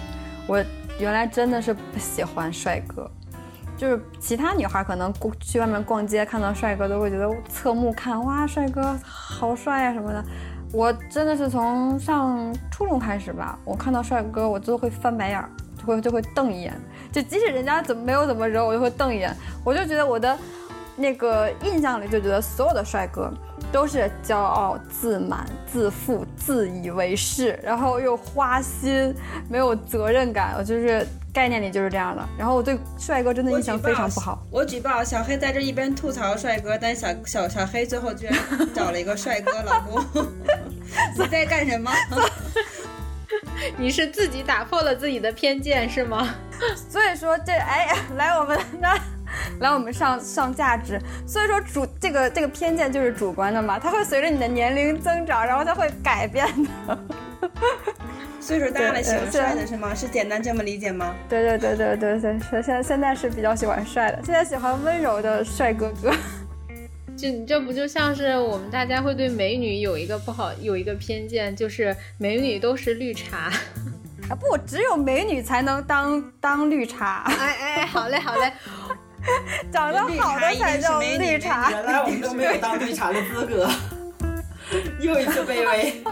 [0.48, 0.64] 我
[0.98, 3.10] 原来真的是不喜欢帅哥，
[3.78, 10.24] 就是其他女孩可能去外面逛街看到帅哥都会觉得侧目看，哇，帅哥好帅呀什么的。
[10.72, 15.46] 我真的是从上初中开始吧，我看到帅哥我就会翻白眼，
[15.78, 16.74] 就会就会瞪一眼，
[17.12, 19.32] 就即使人家怎么没有怎么惹我，就会瞪一眼，
[19.64, 20.36] 我就觉得我的。
[20.96, 23.32] 那个印象里就觉得所有的帅哥
[23.72, 29.14] 都是骄傲、自满、自负、自以为是，然后又花心，
[29.50, 30.54] 没有责任感。
[30.58, 32.24] 我就是概念里就是这样的。
[32.38, 34.46] 然后我对帅哥真的印象非常不好。
[34.52, 38.36] 我举报小黑在这一边吐槽帅哥，但小小小黑最后居然
[38.74, 40.26] 找了一个帅哥老公。
[41.18, 41.92] 你在干什么？
[43.78, 46.36] 你是自己打破了自己的偏见是吗？
[46.88, 48.96] 所以说这哎，来我们那。
[49.60, 51.00] 来，我们上上价值。
[51.26, 57.00] 所以说主这个这个偏见就是主观的嘛，它会随着你的年龄增长，然后它会改变的。
[58.40, 59.96] 所以说大了喜欢帅的是吗？
[59.96, 61.16] 是简单这么理解吗？
[61.30, 66.12] 对对对对对对，现现现在是比较喜欢帅的，现在喜欢温柔的帅哥哥。
[67.16, 73.52] 就你这不就像是我们大家会对美女有一个不好有一个偏见，就是美女都是绿茶。
[74.30, 77.24] 啊不，只有美女才能当当绿茶。
[77.28, 78.52] 哎哎，好嘞好嘞。
[79.72, 81.70] 长得好的才叫绿茶。
[81.72, 83.70] 原来我们都 没有当绿茶的资格，
[85.00, 86.04] 又一次卑微。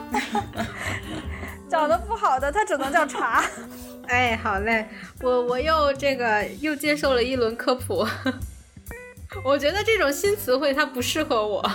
[1.69, 3.43] 长得不好的，他只能叫茶。
[4.07, 4.87] 哎，好嘞，
[5.21, 8.05] 我我又这个又接受了一轮科普。
[9.45, 11.71] 我觉得这种新词汇它不适合我。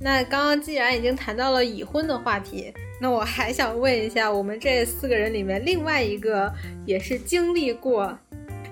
[0.00, 6.52] 那刚刚既然已经谈到了已婚的话题，那我还想问一下，我们这四个人里面另外一个
[6.84, 8.18] 也是经历过。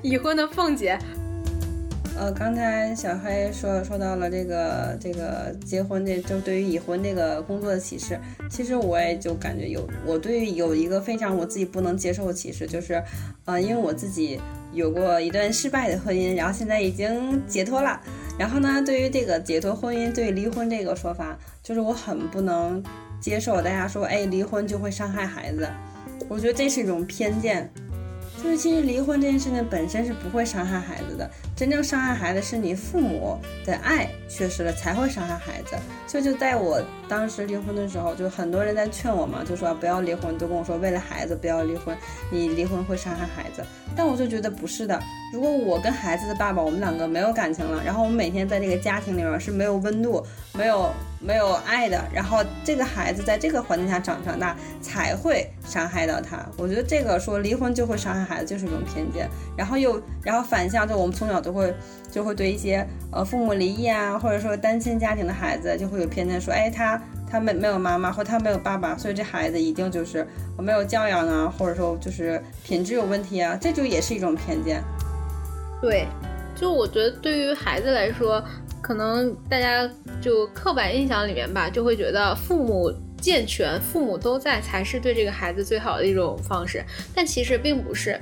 [0.03, 0.99] 已婚的凤姐，
[2.19, 8.19] 呃，刚才小黑说说到了这个这个结婚这就对于已婚这个工作的歧视，
[8.51, 13.01] 其实我也就感觉有，我对有一个非常我自己不能接受的歧视，就是，
[13.45, 14.41] 呃，因为我自己
[14.73, 18.01] 有过一段失败的婚姻，然后现在已经解脱了，
[18.37, 22.83] 然后呢，对于这个解脱婚姻对离婚这个说法，就是我很不能
[23.21, 25.69] 接受，大家说，哎，离婚就会伤害孩子，
[26.29, 27.71] 我觉得这是一种偏见。
[28.43, 35.77] 就是其实离婚这件事情本身是不会伤害孩子的，真正伤害孩子是你父母的爱缺失了才会伤害孩子。
[36.09, 41.97] 所以就在我当时离婚的时候，就很多人在劝我嘛，就说不要离婚，都跟我说为了孩子不要离婚，
[42.33, 43.63] 你离婚会伤害孩子。
[43.97, 45.01] 但我就觉得不是的，
[45.33, 50.25] 如果我跟孩子的爸爸我们两个没有感情了，然后我们每天在这个家庭里面是没有温度、
[50.55, 50.91] 没有。
[51.25, 56.45] 没有爱的，然后这个孩子在这个环境下长长大，才会伤害到他。
[56.59, 59.29] 我觉得这个说离婚就会伤害孩子，就是一种偏见。
[59.57, 61.73] 然后又，然后反向，就我们从小都会
[62.11, 67.01] 就会对一些呃父母离异啊，或者说单亲家庭的孩子，就会有偏见，说哎他
[67.33, 74.83] 他没没有妈妈，或他没有爸爸，所以这孩子一定就是我没有教养啊，或者说就是品质有问题啊，这就也是一种偏见。
[75.81, 76.07] 对，
[76.55, 78.45] 就我觉得对于孩子来说。
[78.83, 79.89] 可能大家
[80.21, 86.83] 就刻板印象里面吧，就会觉得父母健全、父母都在才是对这个孩子最好的一种方式，
[87.15, 88.21] 但其实并不是。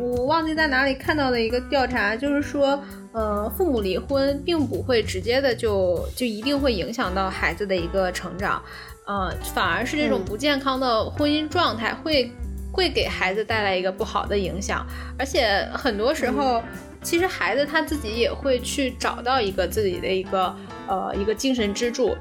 [0.00, 2.82] 我忘记在哪里看到的一个调查，就是说，
[3.12, 8.62] 呃，父母离婚并不会直接的就就一定会影响到孩子的一个成长，
[9.06, 12.32] 呃，反而是这种不健康的婚姻状态会
[12.72, 14.86] 会给孩子带来一个不好的影响，
[15.18, 16.62] 而且很多时候。
[17.02, 20.54] 其实孩子他自己也会去找到一个自己的一个
[20.86, 22.14] 呃一个精神支柱，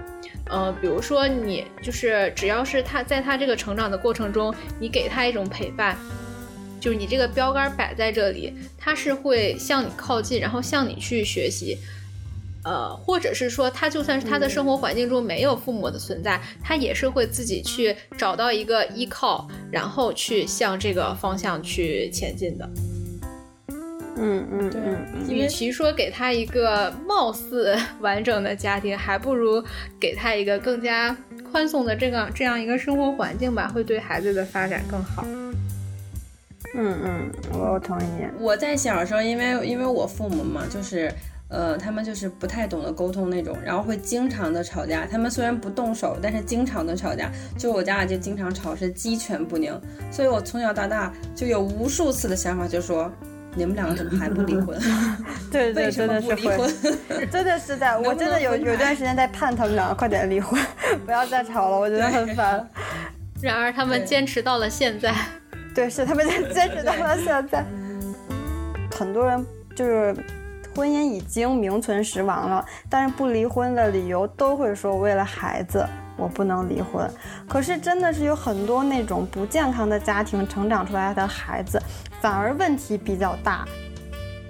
[0.49, 5.97] 呃，比如说你就是只要是他在他这个成长的过程中，你给他一种陪伴，
[6.79, 11.77] 就是你这个标杆摆在这里，他是会向你靠近，然后向你去学习，
[12.63, 22.69] 呃，或者是说他就算是他的生活环境中没有父母的存在，他也是会自己去找到一个依靠，然后去向这个方向去前进的。
[24.21, 29.63] 嗯嗯对，与其说给他一个貌似完整的家庭，还不如
[29.97, 31.15] 给他一个更加
[31.49, 35.25] 宽松的这个这样一个生活环境吧，会对孩子的发展更好。
[36.75, 38.03] 嗯嗯，我同意。
[38.39, 41.11] 我在小时候，因为因为我父母嘛，就是
[41.49, 45.05] 呃，他们就是不太懂得沟通那种，然后会经常的吵架。
[45.05, 47.31] 他们虽然不动手，但是经常的吵架。
[47.57, 49.79] 就我家俩就经常吵，是鸡犬不宁。
[50.11, 53.11] 所以我从小到大就有无数次的想法，就说。
[53.55, 54.79] 你们两个怎么还不离婚？
[55.51, 56.71] 对对，真的是离婚，
[57.31, 60.61] 真的是在，我真的有有段时间在盼他们两个快点离婚，
[61.03, 62.69] 不要再吵了，我觉得很烦。
[63.41, 65.11] 然而他们坚持到了现在，
[65.73, 67.63] 对，是他们坚持到了现在。
[68.91, 70.15] 很多人就是
[70.75, 75.85] 婚姻已经名存实亡了，但是不离婚的理由都会说为了孩子。
[76.17, 77.09] 我不能离婚，
[77.47, 81.81] 可是真的是有很多那种不健康的家庭成长出来的孩子，
[82.19, 83.65] 反而问题比较大。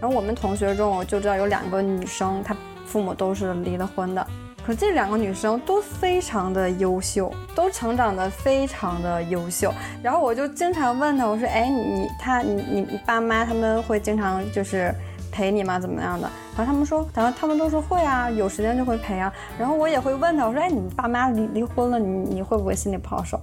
[0.01, 4.27] 然后我们同学中，我就知道有两个女生，她父母都是离了婚的，
[4.75, 9.73] 这两个女生都非常的优秀，都成长的非常的优秀。
[10.01, 14.93] 然后我就经常问她，我说：“哎，你他你你你爸妈他们会经常就是。”
[15.31, 15.79] 陪你吗？
[15.79, 16.27] 怎么样的？
[16.57, 19.31] 然后他们说，然后他们都说会啊，有时间就会陪啊。
[19.59, 23.39] 然后我也会问他，我说，哎，你爸妈离离婚了，你你会不会心里不好受？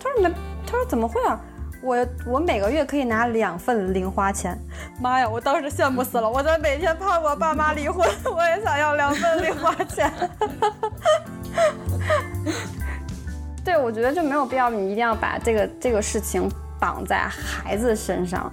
[0.00, 0.28] 他说没，
[0.66, 1.40] 他说怎么会啊？
[1.82, 4.58] 我我每个月可以拿两份零花钱。
[5.00, 6.28] 妈呀，我当时羡慕死了。
[6.28, 10.10] 我在每天盼我爸妈离婚，我也想要两份零花钱。
[13.64, 18.52] 对，我觉得就没有必要，你一定要把这个这个事情绑在孩子身上，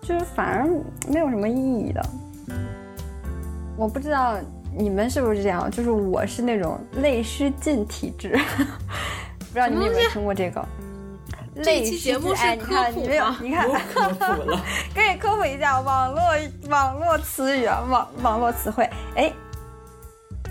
[0.00, 0.66] 就是反而
[1.08, 2.04] 没有什么意义的。
[3.76, 4.36] 我不知道
[4.76, 8.30] 你们是不是这样，就是我是那种泪失禁体质，
[9.38, 10.66] 不知道你们有没有听过这个？
[11.62, 13.38] 这期节目是哎，你看科普你没有吗？
[13.40, 14.60] 你看，科普了，
[14.94, 16.22] 给你科普一下网络
[16.68, 18.88] 网络词语啊，网网络词汇。
[19.16, 19.32] 哎，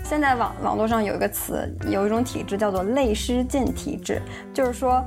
[0.04, 4.20] 现在网网络上有一个词，有一种体质叫做泪失禁体质，
[4.52, 5.04] 就是说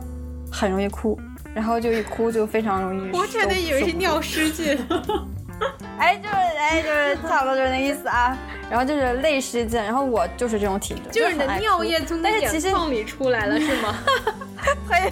[0.52, 1.20] 很容易哭，
[1.54, 3.12] 然后就一哭就非常容易。
[3.16, 4.22] 我真的以为是尿。
[4.22, 4.78] 失禁。
[6.00, 8.38] 哎，就是哎，就是差不多就是那意思啊。
[8.70, 13.96] 然后就是泪失禁，然后我就是这种体质，就是你的尿液从但是其实眼眶里出来了，是吗？
[14.90, 15.12] 呸，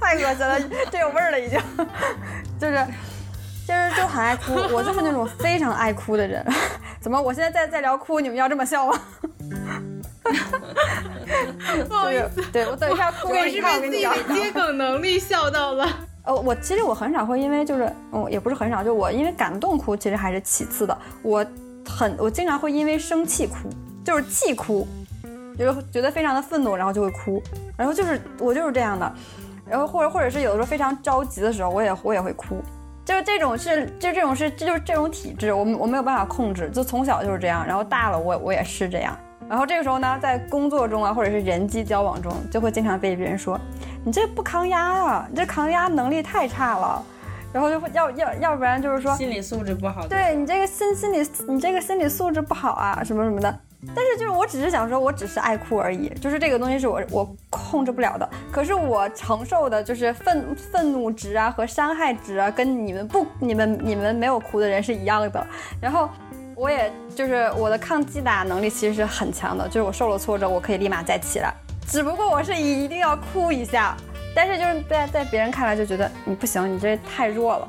[0.00, 0.58] 太恶心了，
[0.90, 1.60] 这有味儿了已经，
[2.58, 2.86] 就是
[3.68, 6.42] 就是就很爱哭，我就是那种非常爱哭的人。
[6.98, 7.20] 怎么？
[7.20, 8.98] 我现在在在聊哭，你们要这么笑吗？
[11.86, 14.44] 不好意思，对我等一下哭给你看，我跟你讲被自己的。
[14.46, 15.86] 接梗能力笑到了。
[16.24, 20.98] 呃，我其实我很少会因为就是，嗯，也不是很少，就我因为感动哭，其实还是其次的。
[21.22, 21.44] 我
[21.86, 23.68] 很，我经常会因为生气哭，
[24.02, 24.86] 就是气哭，
[25.58, 27.42] 就是觉得非常的愤怒，然后就会哭，
[27.76, 29.12] 然后就是我就是这样的，
[29.68, 32.56] 然后或者或者是有的时候非常着急的时候，我也我也会哭。
[33.04, 39.14] 就是这种是，就这种是，这就是这种体质，我我没有办法控制，就从小就是这样，然后大了我我也是这样，
[39.48, 43.60] 然后这个时候呢，在工作中啊，或者是人际交往中，就会经常被别人说，
[44.04, 47.02] 你这不抗压啊，你这抗压能力太差了，
[47.52, 50.06] 然后就会要要要不然就是说，心理素质不好。
[50.08, 53.58] 对你这个心心理你这个心理素质不好啊，什么什么的。
[53.94, 58.26] 但是就是我只是想说，我只是爱哭而已，就是这个东西是我我控制不了的。
[58.50, 65.46] 可是我承受的就是愤愤怒值啊和伤害值啊，跟你们不你们你们没有哭的人是一样的。
[65.82, 66.08] 然后
[66.54, 71.52] 我也就是我的抗击打能力其实是很强的，就是我受了挫折，我可以立马再起来。
[71.86, 73.96] 只不过我是一定要哭一下，
[74.34, 77.68] 但是就是在在别人看来就觉得你不行，你这太弱了，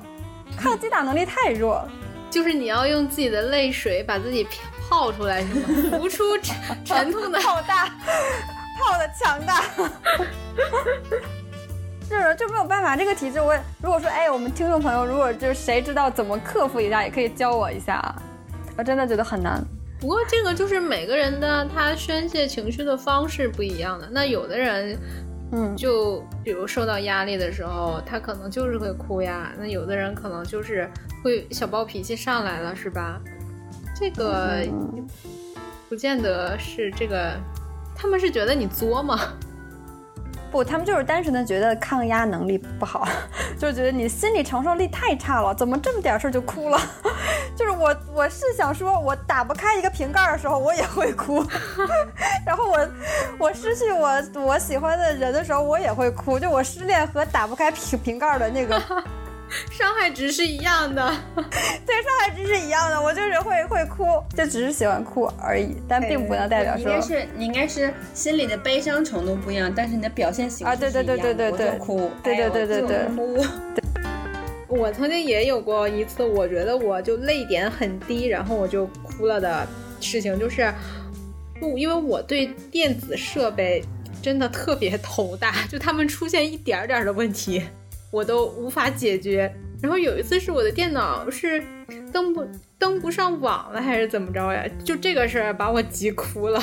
[0.57, 1.89] 抗击打能力太弱了。
[2.29, 4.47] 就是你要用自己的泪水把自己
[4.89, 5.47] 泡出来，是
[5.89, 5.97] 吗？
[5.97, 7.39] 浮出沉沉痛的。
[7.43, 7.85] 泡大，
[8.79, 9.63] 泡的强大。
[12.07, 18.15] 就是就没有办法，这个体质我也如果说，哎，我们听众朋友，如果就是谁知道怎么克服一下，也可以教我一下啊。
[18.77, 19.63] 我真的觉得很难。
[19.99, 24.07] 不过这个就是每个人的他宣泄情绪的方式不一样的。
[24.11, 24.97] 那有的人，
[25.51, 29.53] 嗯，就比如受到压力的时候，他可能就是会哭呀。
[29.57, 30.89] 那有的人可能就是
[31.23, 33.21] 会小暴脾气上来了，是吧？
[33.95, 35.07] 这个嗯
[35.87, 37.31] 不见得是这个，
[37.95, 39.17] 他们是觉得你作吗？
[40.51, 43.07] 不，他们就是单纯的觉得抗压能力不好，
[43.59, 46.79] 就是觉得你心理承受力太差了，怎么这么点事儿就哭了？
[47.55, 51.45] 就是我，我是想说，我打不开一个瓶盖的时候，我也会哭，
[52.45, 52.87] 然后我，
[53.37, 56.39] 我失去我我喜欢的人的时候，我也会哭。
[56.39, 58.81] 就我失恋和打不开瓶瓶盖的那个
[59.71, 61.01] 伤害值是一样的。
[61.85, 67.01] 对伤害值是一样的，我就是会会哭，就只是喜欢哭而已，但并不能代表你应该。
[67.01, 73.45] 是你应该是心里的悲伤程度不一样，但是你的表现形式啊对对对对对对我就哭，对对哎对对对哭。
[74.67, 79.65] 我曾经也有过一次，我觉得我就泪点很低，然后我就哭了的
[80.01, 80.73] 事情，就是
[81.59, 83.81] 不因为我对电子设备
[84.21, 87.63] 真的特别头大，就他们出现一点儿点儿的问题，
[88.15, 89.53] 我都无法解决。
[89.81, 91.61] 然后有一次是我的电脑是
[92.13, 92.47] 登不
[92.79, 94.65] 登不上网了，还是怎么着呀？
[94.85, 96.61] 就这个事儿把我急哭了。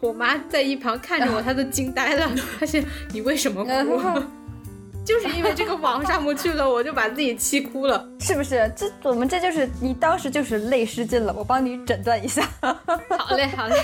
[0.00, 2.80] 我妈在一旁看着我，她都惊呆了， 她说
[3.12, 4.00] ：“你为什么哭？”
[5.04, 8.08] 就是因为这个网上不去了，我就把自己气哭了。
[8.20, 8.72] 是不是？
[8.76, 12.48] 这我们这就是你当时就是泪失禁了，我帮你诊断一下。
[12.60, 13.76] 好嘞，好嘞。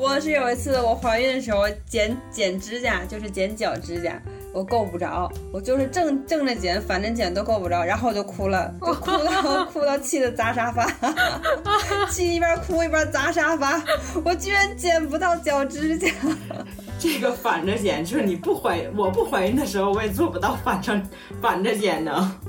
[0.00, 4.18] 我是有一次我怀孕的时候剪剪指甲，就是剪脚指甲，
[4.50, 10.90] 我够不着，我就是正正着剪，反着剪都够不着，然后我就哭了， 就哭到哭到气得砸沙发，
[12.10, 13.78] 气一边哭一边砸沙发，
[14.24, 16.08] 我居然剪不到脚指甲。
[16.98, 20.98] 这个反着剪，就是你不怀我不怀孕的时候，我也做不到反着
[21.42, 22.40] 反着剪呢。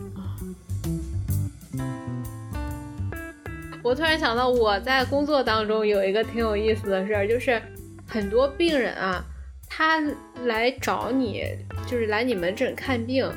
[3.84, 7.62] 我突然想到，我在工作当中有一个挺有意思的事儿，就是
[8.08, 9.24] 很多病人啊，
[9.68, 10.00] 他
[10.46, 11.44] 来找你，
[11.88, 13.28] 就是来你门诊看病，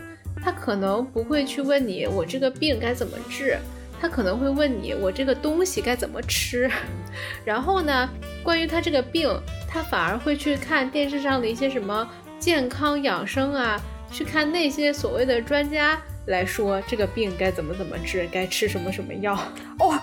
[0.42, 3.56] 他可能不会去问你我这个病该怎么治，
[4.00, 6.70] 他可能会问你我这个东西该怎么吃。
[7.44, 8.08] 然后呢，
[8.42, 9.30] 关于他这个病，
[9.66, 12.06] 他反而会去看电视上的一些什么
[12.38, 13.80] 健康养生啊，
[14.12, 19.34] 去看那些所谓的专家来说这个病该怎么怎么治，该吃什么什么药。
[19.78, 20.02] 哇、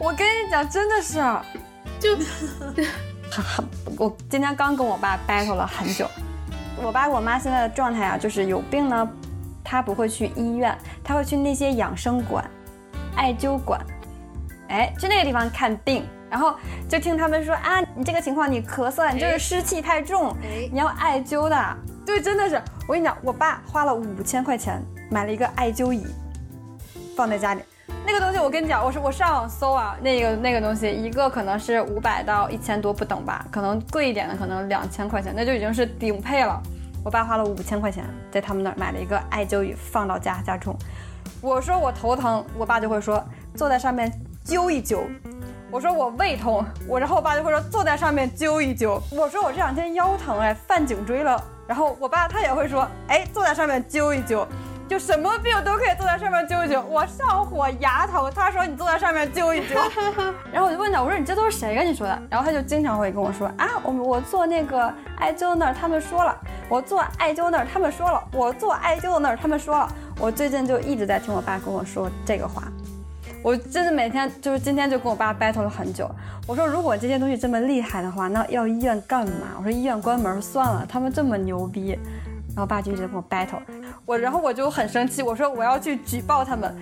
[0.00, 1.14] 我跟你讲，真的是，
[2.00, 2.16] 就
[3.30, 3.64] 很很，
[3.98, 6.08] 我今天刚跟我爸 battle 了很久。
[6.82, 9.08] 我爸我妈现在的状态啊，就是有病呢，
[9.62, 12.44] 他不会去医院，他会去那些养生馆、
[13.14, 13.80] 艾灸馆，
[14.68, 16.56] 哎，去那个地方看病，然后
[16.88, 21.76] 就听他们说啊，你这个情况你咳嗽，你就是湿气太重，哎你要艾灸的。
[22.04, 26.04] 对，真的是，我跟你讲，我爸花了五千块钱买了一个艾灸椅，
[27.16, 27.62] 放在家里。
[28.04, 36.60] 那个东西我跟你讲，我是我上网搜啊，那个那个东西一个可能是五百到一千多不等吧，可能贵一点的可能两千块钱，那就已经是顶配了。
[37.04, 40.76] 我爸花了五千块钱在他们那儿买了一个艾灸椅放到家家中。
[41.40, 43.24] 我说我头疼，我爸就会说
[43.54, 44.12] 坐在上面
[44.44, 45.00] 灸一灸。
[45.70, 49.00] 我说我胃痛，我然后我爸就会说坐在上面灸一灸。
[49.10, 54.46] 我说我这两天腰疼哎，犯颈椎了，然后我爸他也会说哎坐在上面灸一灸。
[54.92, 56.82] 就什么病都可以坐在上面灸一灸。
[56.82, 59.74] 我上火牙疼，他说你坐在上面灸一灸，
[60.52, 62.22] 然后我就问他，我说你这都是谁跟你说的？
[62.28, 66.36] 然后他就经常会跟我说啊，我我做那个艾灸那儿，他们说了，
[66.68, 69.90] 我做艾灸那儿，他们说了，我做艾灸那儿，他们说了。
[70.20, 72.64] 我最近就一直在听我爸跟我说这个话。
[73.42, 76.06] 我真的每天就是今天就跟我爸 battle 了很久。
[76.46, 79.54] 我说如果这些东西这么厉害的话，那要医院干嘛？
[79.56, 81.98] 我说医院关门算了，他们这么牛逼。
[82.54, 83.62] 然后我爸就一直跟我 battle，
[84.06, 86.74] 我然后我就很生气，我说我要去举报他们。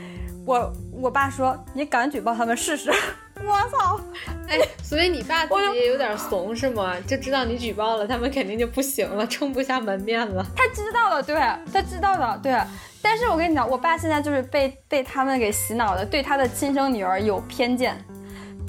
[0.46, 2.90] 我我爸说你敢举报他们试试？
[3.42, 4.00] 我操！
[4.48, 6.94] 哎，所以你爸自己也有点怂是吗？
[7.06, 10.44] 就知道你举报了，他们肯定就不行了，撑不下门面了。
[10.56, 11.36] 他知道了，对，
[11.72, 12.58] 他知道了，对。
[13.02, 17.96] 但是我跟你讲，我爸现在就是被被他们给洗脑的，对他的亲生女儿有偏见。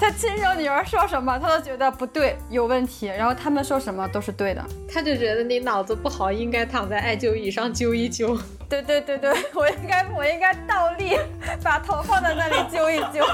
[0.02, 3.06] 他亲生女儿说什么，他都觉得不对，有问题。
[3.06, 4.60] 然后他们说什么都是对的。
[4.92, 8.36] 他就觉得你脑子不好，应该躺在艾灸椅上灸一灸。
[8.68, 11.16] 对对对对， 我应该我应该倒立，
[11.62, 13.24] 把头放在那里灸一灸。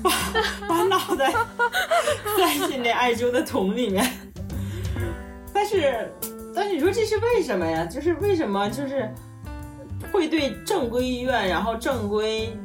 [0.00, 0.12] 把
[0.68, 1.32] 把脑袋
[2.38, 4.08] 塞进那艾灸的桶里面。
[5.52, 6.08] 但是，
[6.54, 7.84] 但是你说这是为什么呀？
[7.84, 9.12] 就是为什么就是
[10.12, 12.56] 会对正规医院，然后正规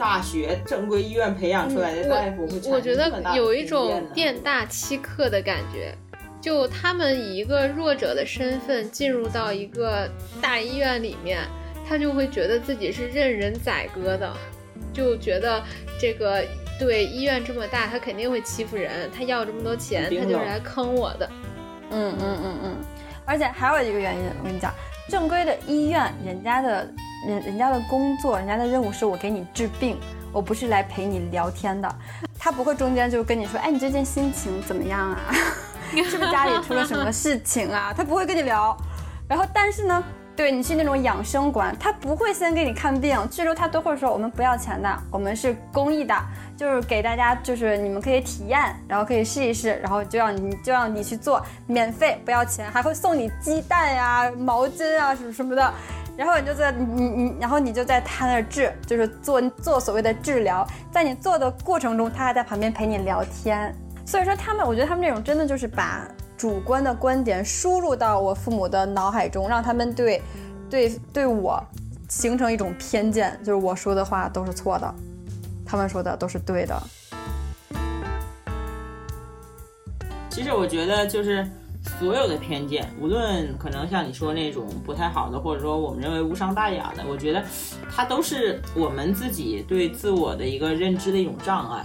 [0.00, 5.94] 大学、正规医院培养出来的大夫会产生我觉得有一种店大欺客的感觉，
[6.40, 11.40] 就他们以一个弱者的身份进入到一个大医院里面，
[11.86, 14.34] 他就会觉得自己是任人宰割的，
[14.90, 15.62] 就觉得
[16.00, 16.42] 这个
[16.78, 21.28] 对医院这么大，他肯定会欺负人，他要这么多钱，他就是来坑我的。
[21.90, 22.76] 嗯嗯嗯嗯，
[23.26, 24.72] 而且还有一个原因，我跟你讲，
[25.10, 26.88] 正规的医院，人家的
[27.26, 29.98] 人人家的工作，人家的任务是我给你治病，
[30.32, 31.92] 我不是来陪你聊天的。
[32.38, 35.18] 他不会中间就跟你说，哎，你最近心情怎么样啊？
[35.92, 37.92] 是不是家里出了什么事情啊？
[37.94, 38.76] 他不会跟你聊。
[39.28, 40.02] 然后，但是呢，
[40.40, 46.14] 对你去那种养生馆，他不会先给你看病，去了他都会说我们不要钱的，我们是公益的，
[46.56, 55.74] 就是给大家就是你们可以体验，然后可以试一试，然后就让你就让你去做，免费不要钱，还会送你鸡蛋呀、毛巾啊什么什么的。
[56.16, 63.74] 然后你就在你你你，然后你就在他那儿治，就是做做所谓的治疗，在你做的过程中，他还在旁边陪你聊天。
[64.06, 66.08] 所以说他们，我觉得他们这种真的就是把
[66.40, 70.22] 主观的观点输入到我父母的脑海中，让他们对
[70.70, 71.62] 对对我
[72.08, 74.94] 形成一种偏见，就是我说的话都是错的，
[75.66, 76.82] 他们说的都是对的。
[80.30, 81.46] 其实我觉得就是
[81.98, 87.44] 所有的偏见，无论可能像你说那种不太好的，或者说我们认为无伤大雅的，我觉得
[87.94, 91.84] 它都是我们自己对自我的一个认知的一种障碍，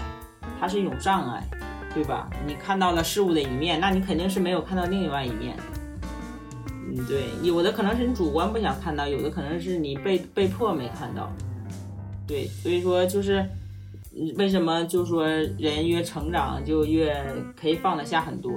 [0.61, 1.43] 它是一种障碍，
[1.95, 2.29] 对吧？
[2.45, 5.55] 你看到了事物的一面，那你肯定是没有看到另外一面。
[6.69, 11.31] 嗯，对，有的可能是你主观不想看到，有的可能是你被被迫没看到。
[12.27, 13.39] 对，所以说就是。
[13.39, 17.13] 嗯为什么就说人越成长就越
[17.53, 18.49] 可以放得下很多？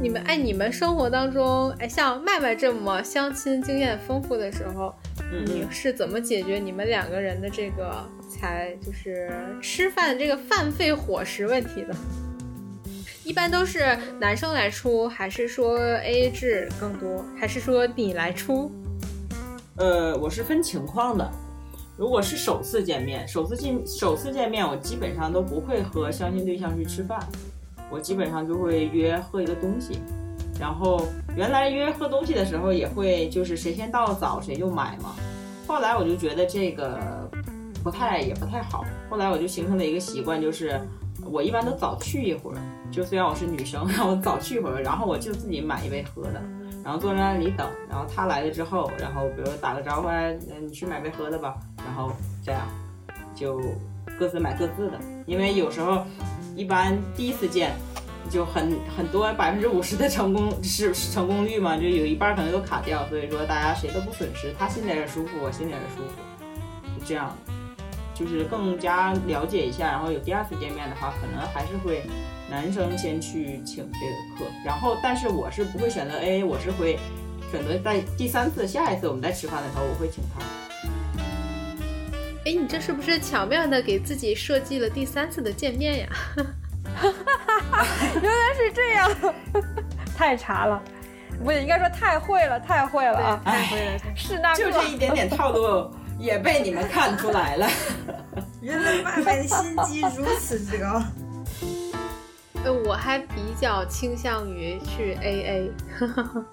[0.00, 4.94] 你们哎，你们生活当中，哎，像麦麦这么相亲经验丰富的时候，
[5.32, 8.08] 嗯你是怎么解决你们两个人的这个
[8.38, 9.30] 才就是
[9.60, 11.94] 吃饭这个饭费伙食问题的？
[13.24, 18.70] 一般都是男生来出，还是说 A A 制更多，还是说你来出？
[19.76, 21.28] 呃，我是分情况的。
[21.96, 27.18] 如果是首次见面，首次见首次见面，我基本上都不会和相亲对象去吃饭，
[27.90, 29.98] 我基本上就会约喝一个东西。
[30.60, 31.06] 然后
[31.36, 35.14] 原来约喝东西的时候也会就是谁先到早谁就买嘛。
[35.66, 37.28] 后来我就觉得这个
[37.86, 40.80] 不太也不太好，后来我就形成了一个习惯，就是
[41.24, 42.58] 我一般都早去一会儿，
[42.90, 46.42] 就虽然我是女生，然后我早去一会儿，然后我就自己买一杯喝的。
[46.82, 50.08] 然后坐在那里等，然后他来了之后，然后比如打个招呼，
[50.60, 52.10] 你去买杯喝的吧，然后
[52.44, 52.62] 这样
[53.36, 53.62] 就
[54.18, 56.04] 各自买各自的，因为有时候
[56.56, 57.70] 一般第一次见
[58.28, 67.32] 就很很多百分之五十的成功是成功率嘛，就有一半可能都卡掉，所以说大家谁都不损失，他心里也舒服，我心里也舒服，就这样，
[68.18, 72.02] 就是更加了解一下，然后有第二次见面的话，可能还是会
[72.50, 76.98] 男生先去请这个客，然后但是我是不会选择 AA，我是会
[77.52, 80.40] 选择在第三次下一次我们再吃饭的时候，我会请他。
[82.46, 86.08] 哎，你这是不是巧妙的给自己设计了第三次的见面呀？
[88.14, 89.10] 原来是这样，
[90.16, 90.82] 太茶了，
[91.44, 93.40] 不应该说太会了，太会了啊！
[93.44, 97.68] 太会了，是那就这一点点套路也被你们看出来了。
[98.60, 101.02] 原来麦麦的心机如此之高。
[102.64, 105.70] 呃，我还比较倾向于去 AA。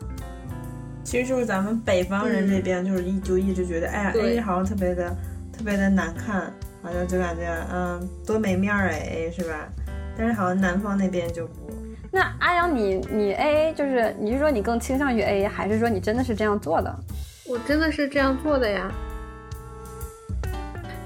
[1.03, 5.09] 其实就是咱们北方人这边，就是一就一直觉得，哎呀，AA 好像特别的
[5.51, 9.67] 特别的难看，好像就感觉嗯多没面儿哎，是吧？
[10.17, 11.53] 但是好像南方那边就不。
[12.11, 16.95] 那阿阳，你你 AA 就是你是说你更倾向于 AA，还是说你真的是这样做的？
[17.47, 18.91] 我真的是这样做的呀。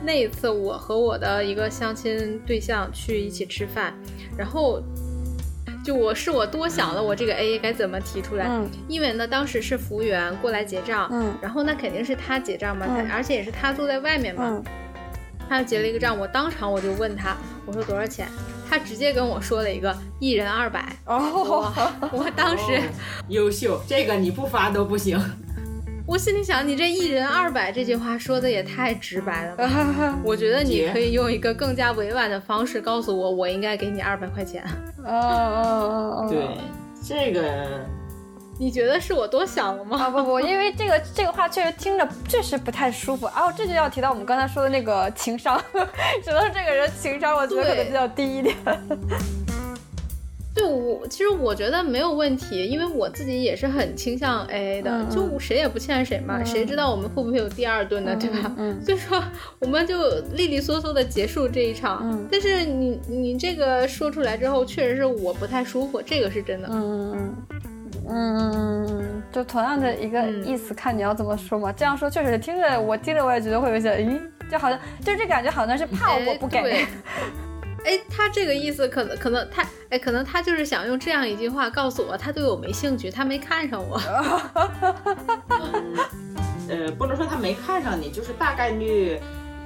[0.08, 3.94] 那一次，我和我的一个相亲对象去一起吃饭，
[4.38, 4.82] 然后
[5.84, 8.46] 就我是我多想了，我这个 AA 该怎么提出来？
[8.48, 14.64] 嗯因为呢，当时是服务员过来结账，嗯然后那肯定是他结账嘛，而且也是他坐在外面嘛，嗯
[15.50, 17.36] 他结了一个账，我当场我就问他，
[17.66, 18.30] 我说多少钱？
[18.70, 21.70] 他直接跟我说了一个一人二百，哦，
[22.14, 22.64] 我当时。
[22.78, 22.82] 哦
[23.28, 25.20] 优秀，这个你不发都不行。
[26.08, 30.18] 我心里想，你这一人二百这句话说的也太直白了吧？
[30.24, 34.64] 我觉得你可以用一个更加委婉的方式告诉我，我应该给你二百块钱。
[35.04, 36.48] 哦哦哦，对，
[37.04, 37.86] 这个
[38.58, 39.98] 你觉得是我多想了吗？
[40.02, 43.26] 啊不不，因为这个这个话确实听着确实不太舒服。
[43.26, 45.62] 哦，这就要提到我们刚才说的那个情商，
[46.24, 48.56] 只能这个人情商我觉得可能比较低一点。
[50.58, 58.52] 对我，其实我觉得没有问题，因为我自己也是很倾向 AA 的，就谁也不欠谁嘛，嗯谁知道我们会不会有第二顿呢，对吧？
[58.58, 59.24] 嗯 所以说，
[59.60, 59.96] 我们就
[60.34, 62.00] 利利索索的结束这一场。
[62.04, 66.68] 嗯但是你你这个说出来之后，确实是我不太舒服，这个是真的。
[66.72, 67.36] 嗯嗯
[68.10, 71.72] 嗯嗯，就同样的一个嗯意思，看你要怎么说嘛。
[71.72, 76.86] 这样说确实听着，我听着我也觉得会有些，咦，就好像就是这感觉好像是怕我不给。
[77.88, 83.98] 哎，他这个意思可能可能他哎，可能他就是想用这样一句话告诉我，他对我没兴趣，他没看上我。
[86.70, 89.18] 呃，不能说他没看上你，就是大概率，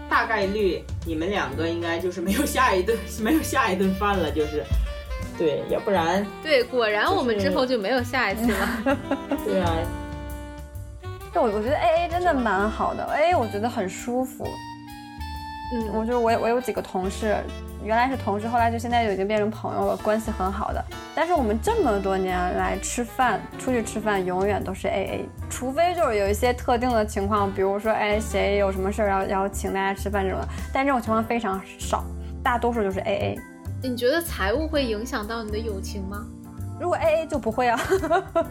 [0.07, 4.63] 大概率你们两个应该就是没有下一顿，没有下一顿饭了，就是，
[5.35, 8.85] 对，要不然， 对，果然我们之后就没有下一次了。
[9.43, 9.73] 对啊，
[11.33, 14.47] 但，我我觉得 A A 真的蛮好的，A A 我觉得很舒服。
[15.73, 17.37] 嗯，我就是我有我有几个同事，
[17.81, 20.83] 原来是同事，后来就现在就已经变成朋友了，关系很好的。
[21.15, 32.03] 但是我们这么多年来吃饭，出去吃饭永远都是 A A，除非就是有一些特定的情况，比如说哎谁有什么事儿要要请大家吃饭这种的，但这种情况非常少，
[32.43, 33.39] 大多数就是 A A。
[33.81, 36.25] 你觉得财务会影响到你的友情吗？
[36.79, 37.79] 如果 A A 就不会啊，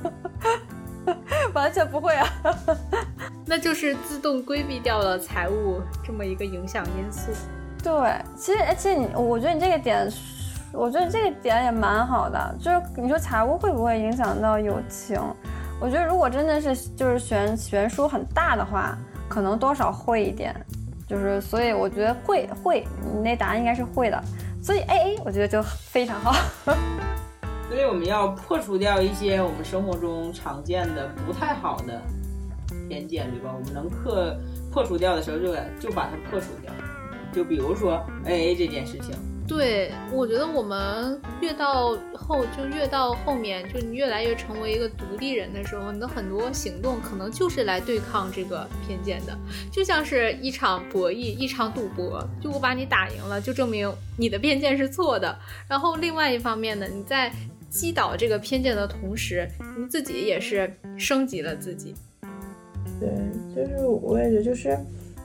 [1.55, 2.27] 完全不会啊。
[3.47, 7.31] 那就是自动规避掉了财务这么一个影响因素。
[7.83, 7.93] 对，
[8.37, 10.09] 其实而且你，我觉得你这个点，
[10.73, 12.55] 我觉得这个点也蛮好的。
[12.61, 15.21] 就是你说财务会不会影响到友情？
[15.81, 18.97] 我觉得如果真的是就是悬悬殊很大的话，
[19.29, 20.55] 可能多少会一点。
[21.09, 24.23] 就是所以我觉得会会，你那答案应该是会的。
[24.63, 26.37] 所以 A A 我觉得就非常好。
[27.71, 32.03] 所以我们要破除掉一些我们生活中常见的不太好的
[32.89, 33.55] 偏见，对吧？
[33.57, 34.37] 我们能克
[34.73, 36.73] 破除掉的时候就就把它破除掉。
[37.33, 39.15] 就比如说 AA 这件事情，
[39.47, 49.39] 对，我觉得我们越到后，就越到后面，就你越来越成为一个独立人的时候，你的很多行动可能就是来对抗这个偏见的，
[49.71, 55.39] 就像是一场博弈，一场赌博，就我把你打赢了，就证明你的偏见是错的。
[55.69, 57.33] 然后另外一方面呢，你在
[57.71, 59.49] 击倒这个偏见的同时，
[59.79, 61.95] 你自己也是升级了自己。
[63.01, 63.09] 对，
[63.55, 64.77] 就是我也觉得就是。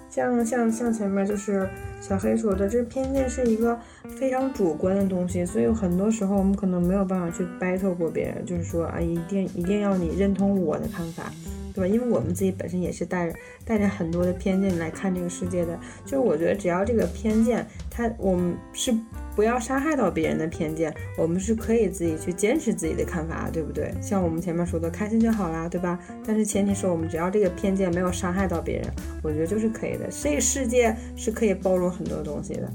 [0.07, 1.67] 像像像前面就是
[1.99, 3.77] 小黑说的，这偏见是一个
[4.17, 11.29] 非常主观的东西，所以很多时候我们可能没有办法去 battle 过别人，就是说啊，一定一定要你认同我的看法，
[11.75, 11.87] 对吧？
[11.87, 18.95] 因为我们自己本身也是带着带着很多的偏见来看这个世界的，就是我觉得只要这个偏见，它我们是
[19.35, 23.93] 不要伤害到别人的偏见，我们是可以自己去坚持自己的看法，对不对？
[24.01, 25.99] 像我们前面说的，开心就好啦，对吧？
[26.25, 28.89] 但是前提是我们只要这个偏见没有伤害到别人，
[29.21, 30.07] 我觉得就是可以的。
[30.09, 32.71] 这个世界是可以包容很多东西的。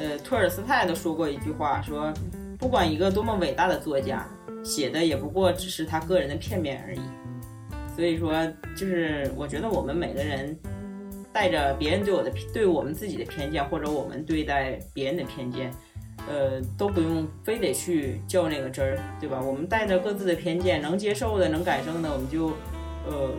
[0.00, 2.12] 呃，托尔斯泰都说过一句话，说
[2.58, 4.26] 不管一个多么伟大的作家
[4.64, 7.00] 写的，也不过只是他个人的片面而已。
[7.96, 8.32] 所以说，
[8.76, 10.54] 就是我觉得我们每个人
[11.32, 15.72] 带着别人对我的对我们自己的偏见，或者我们对待别人的偏见。
[16.28, 19.40] 呃，都不用非得去较那个真儿，对吧？
[19.40, 22.46] 我们带着各自的偏见，能接受的、能改正的，我们就，
[23.06, 23.30] 呃，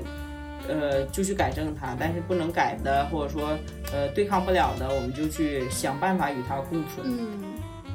[0.69, 3.49] 呃，就去改正它；但是不能改的，或者说，
[3.91, 7.05] 呃，对抗不了的，我们就去想办法与它共存。
[7.05, 7.43] 嗯，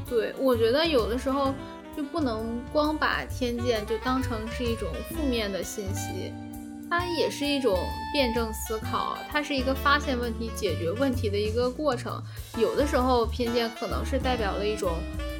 [0.06, 1.54] 对，我觉得有的时候
[1.96, 6.34] 就不能光把偏见就当成是一种负面的信息。
[6.92, 12.22] 它也是一种辩证思考，它是一个发现问题、解决问题的一个过程。
[12.58, 14.90] 有的时候偏见可能是代表了一种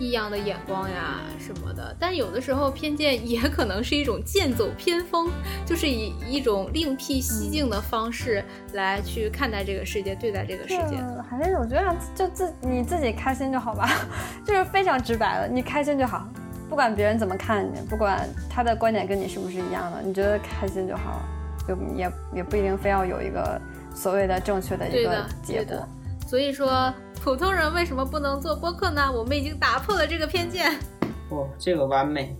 [0.00, 5.30] 异样的眼光呀什么的，但有的时候偏见也可能是一种剑走偏锋，
[5.66, 8.42] 就是以一种另辟蹊径的方式
[8.72, 10.96] 来去看待这个世界、对待这个世界。
[11.28, 13.90] 还是我觉得就自你自己开心就好吧，
[14.42, 16.26] 就是非常直白了，你开心就好，
[16.70, 21.41] 不管别人怎么看你，不管他的观点跟你是不是一样的，你觉得开心就好了。
[21.66, 23.60] 就也也不一定非要有一个
[23.94, 25.86] 所谓的正确的一个结果，
[26.26, 26.92] 所以说
[27.22, 29.10] 普通人为什么不能做播客呢？
[29.12, 30.72] 我们已经打破了这个偏见。
[31.30, 32.36] 哦，这个完美。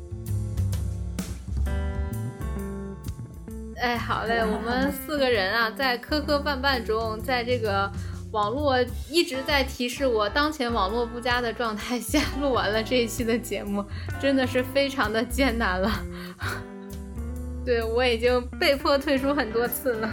[3.76, 7.90] 哎，好嘞，我们四个人啊，在磕磕绊绊中，在这个
[8.30, 13.84] 网络一直在提示我当前网络不佳的状态下，录完了这一期的节目，
[14.20, 15.90] 真的是非常的艰难了。
[17.64, 20.10] 对我已经被迫退出很多次了。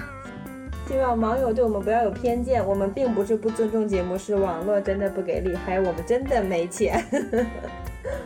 [0.87, 7.03] 希望网友对我们不要有偏见，我们并不是不尊重节目，是网络真的不给力，还有我们真的没钱。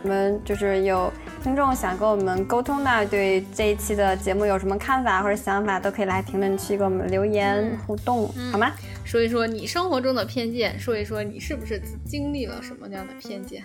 [0.02, 1.12] 我们就是有
[1.42, 8.72] 听众想跟我们沟通的，对这一期的节目有什么看法或者想法，都可以来评论区给我们留言互动，好吗？
[9.04, 13.62] 说一说你生活中的偏见，说一说你是不是经历了什么样的偏见。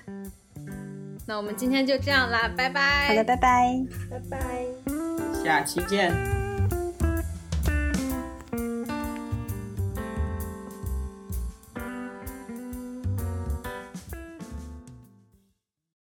[1.26, 3.08] 那我们今天就这样啦，拜拜。
[3.08, 5.09] 好的，拜拜，拜拜。
[5.44, 6.49] 下期见。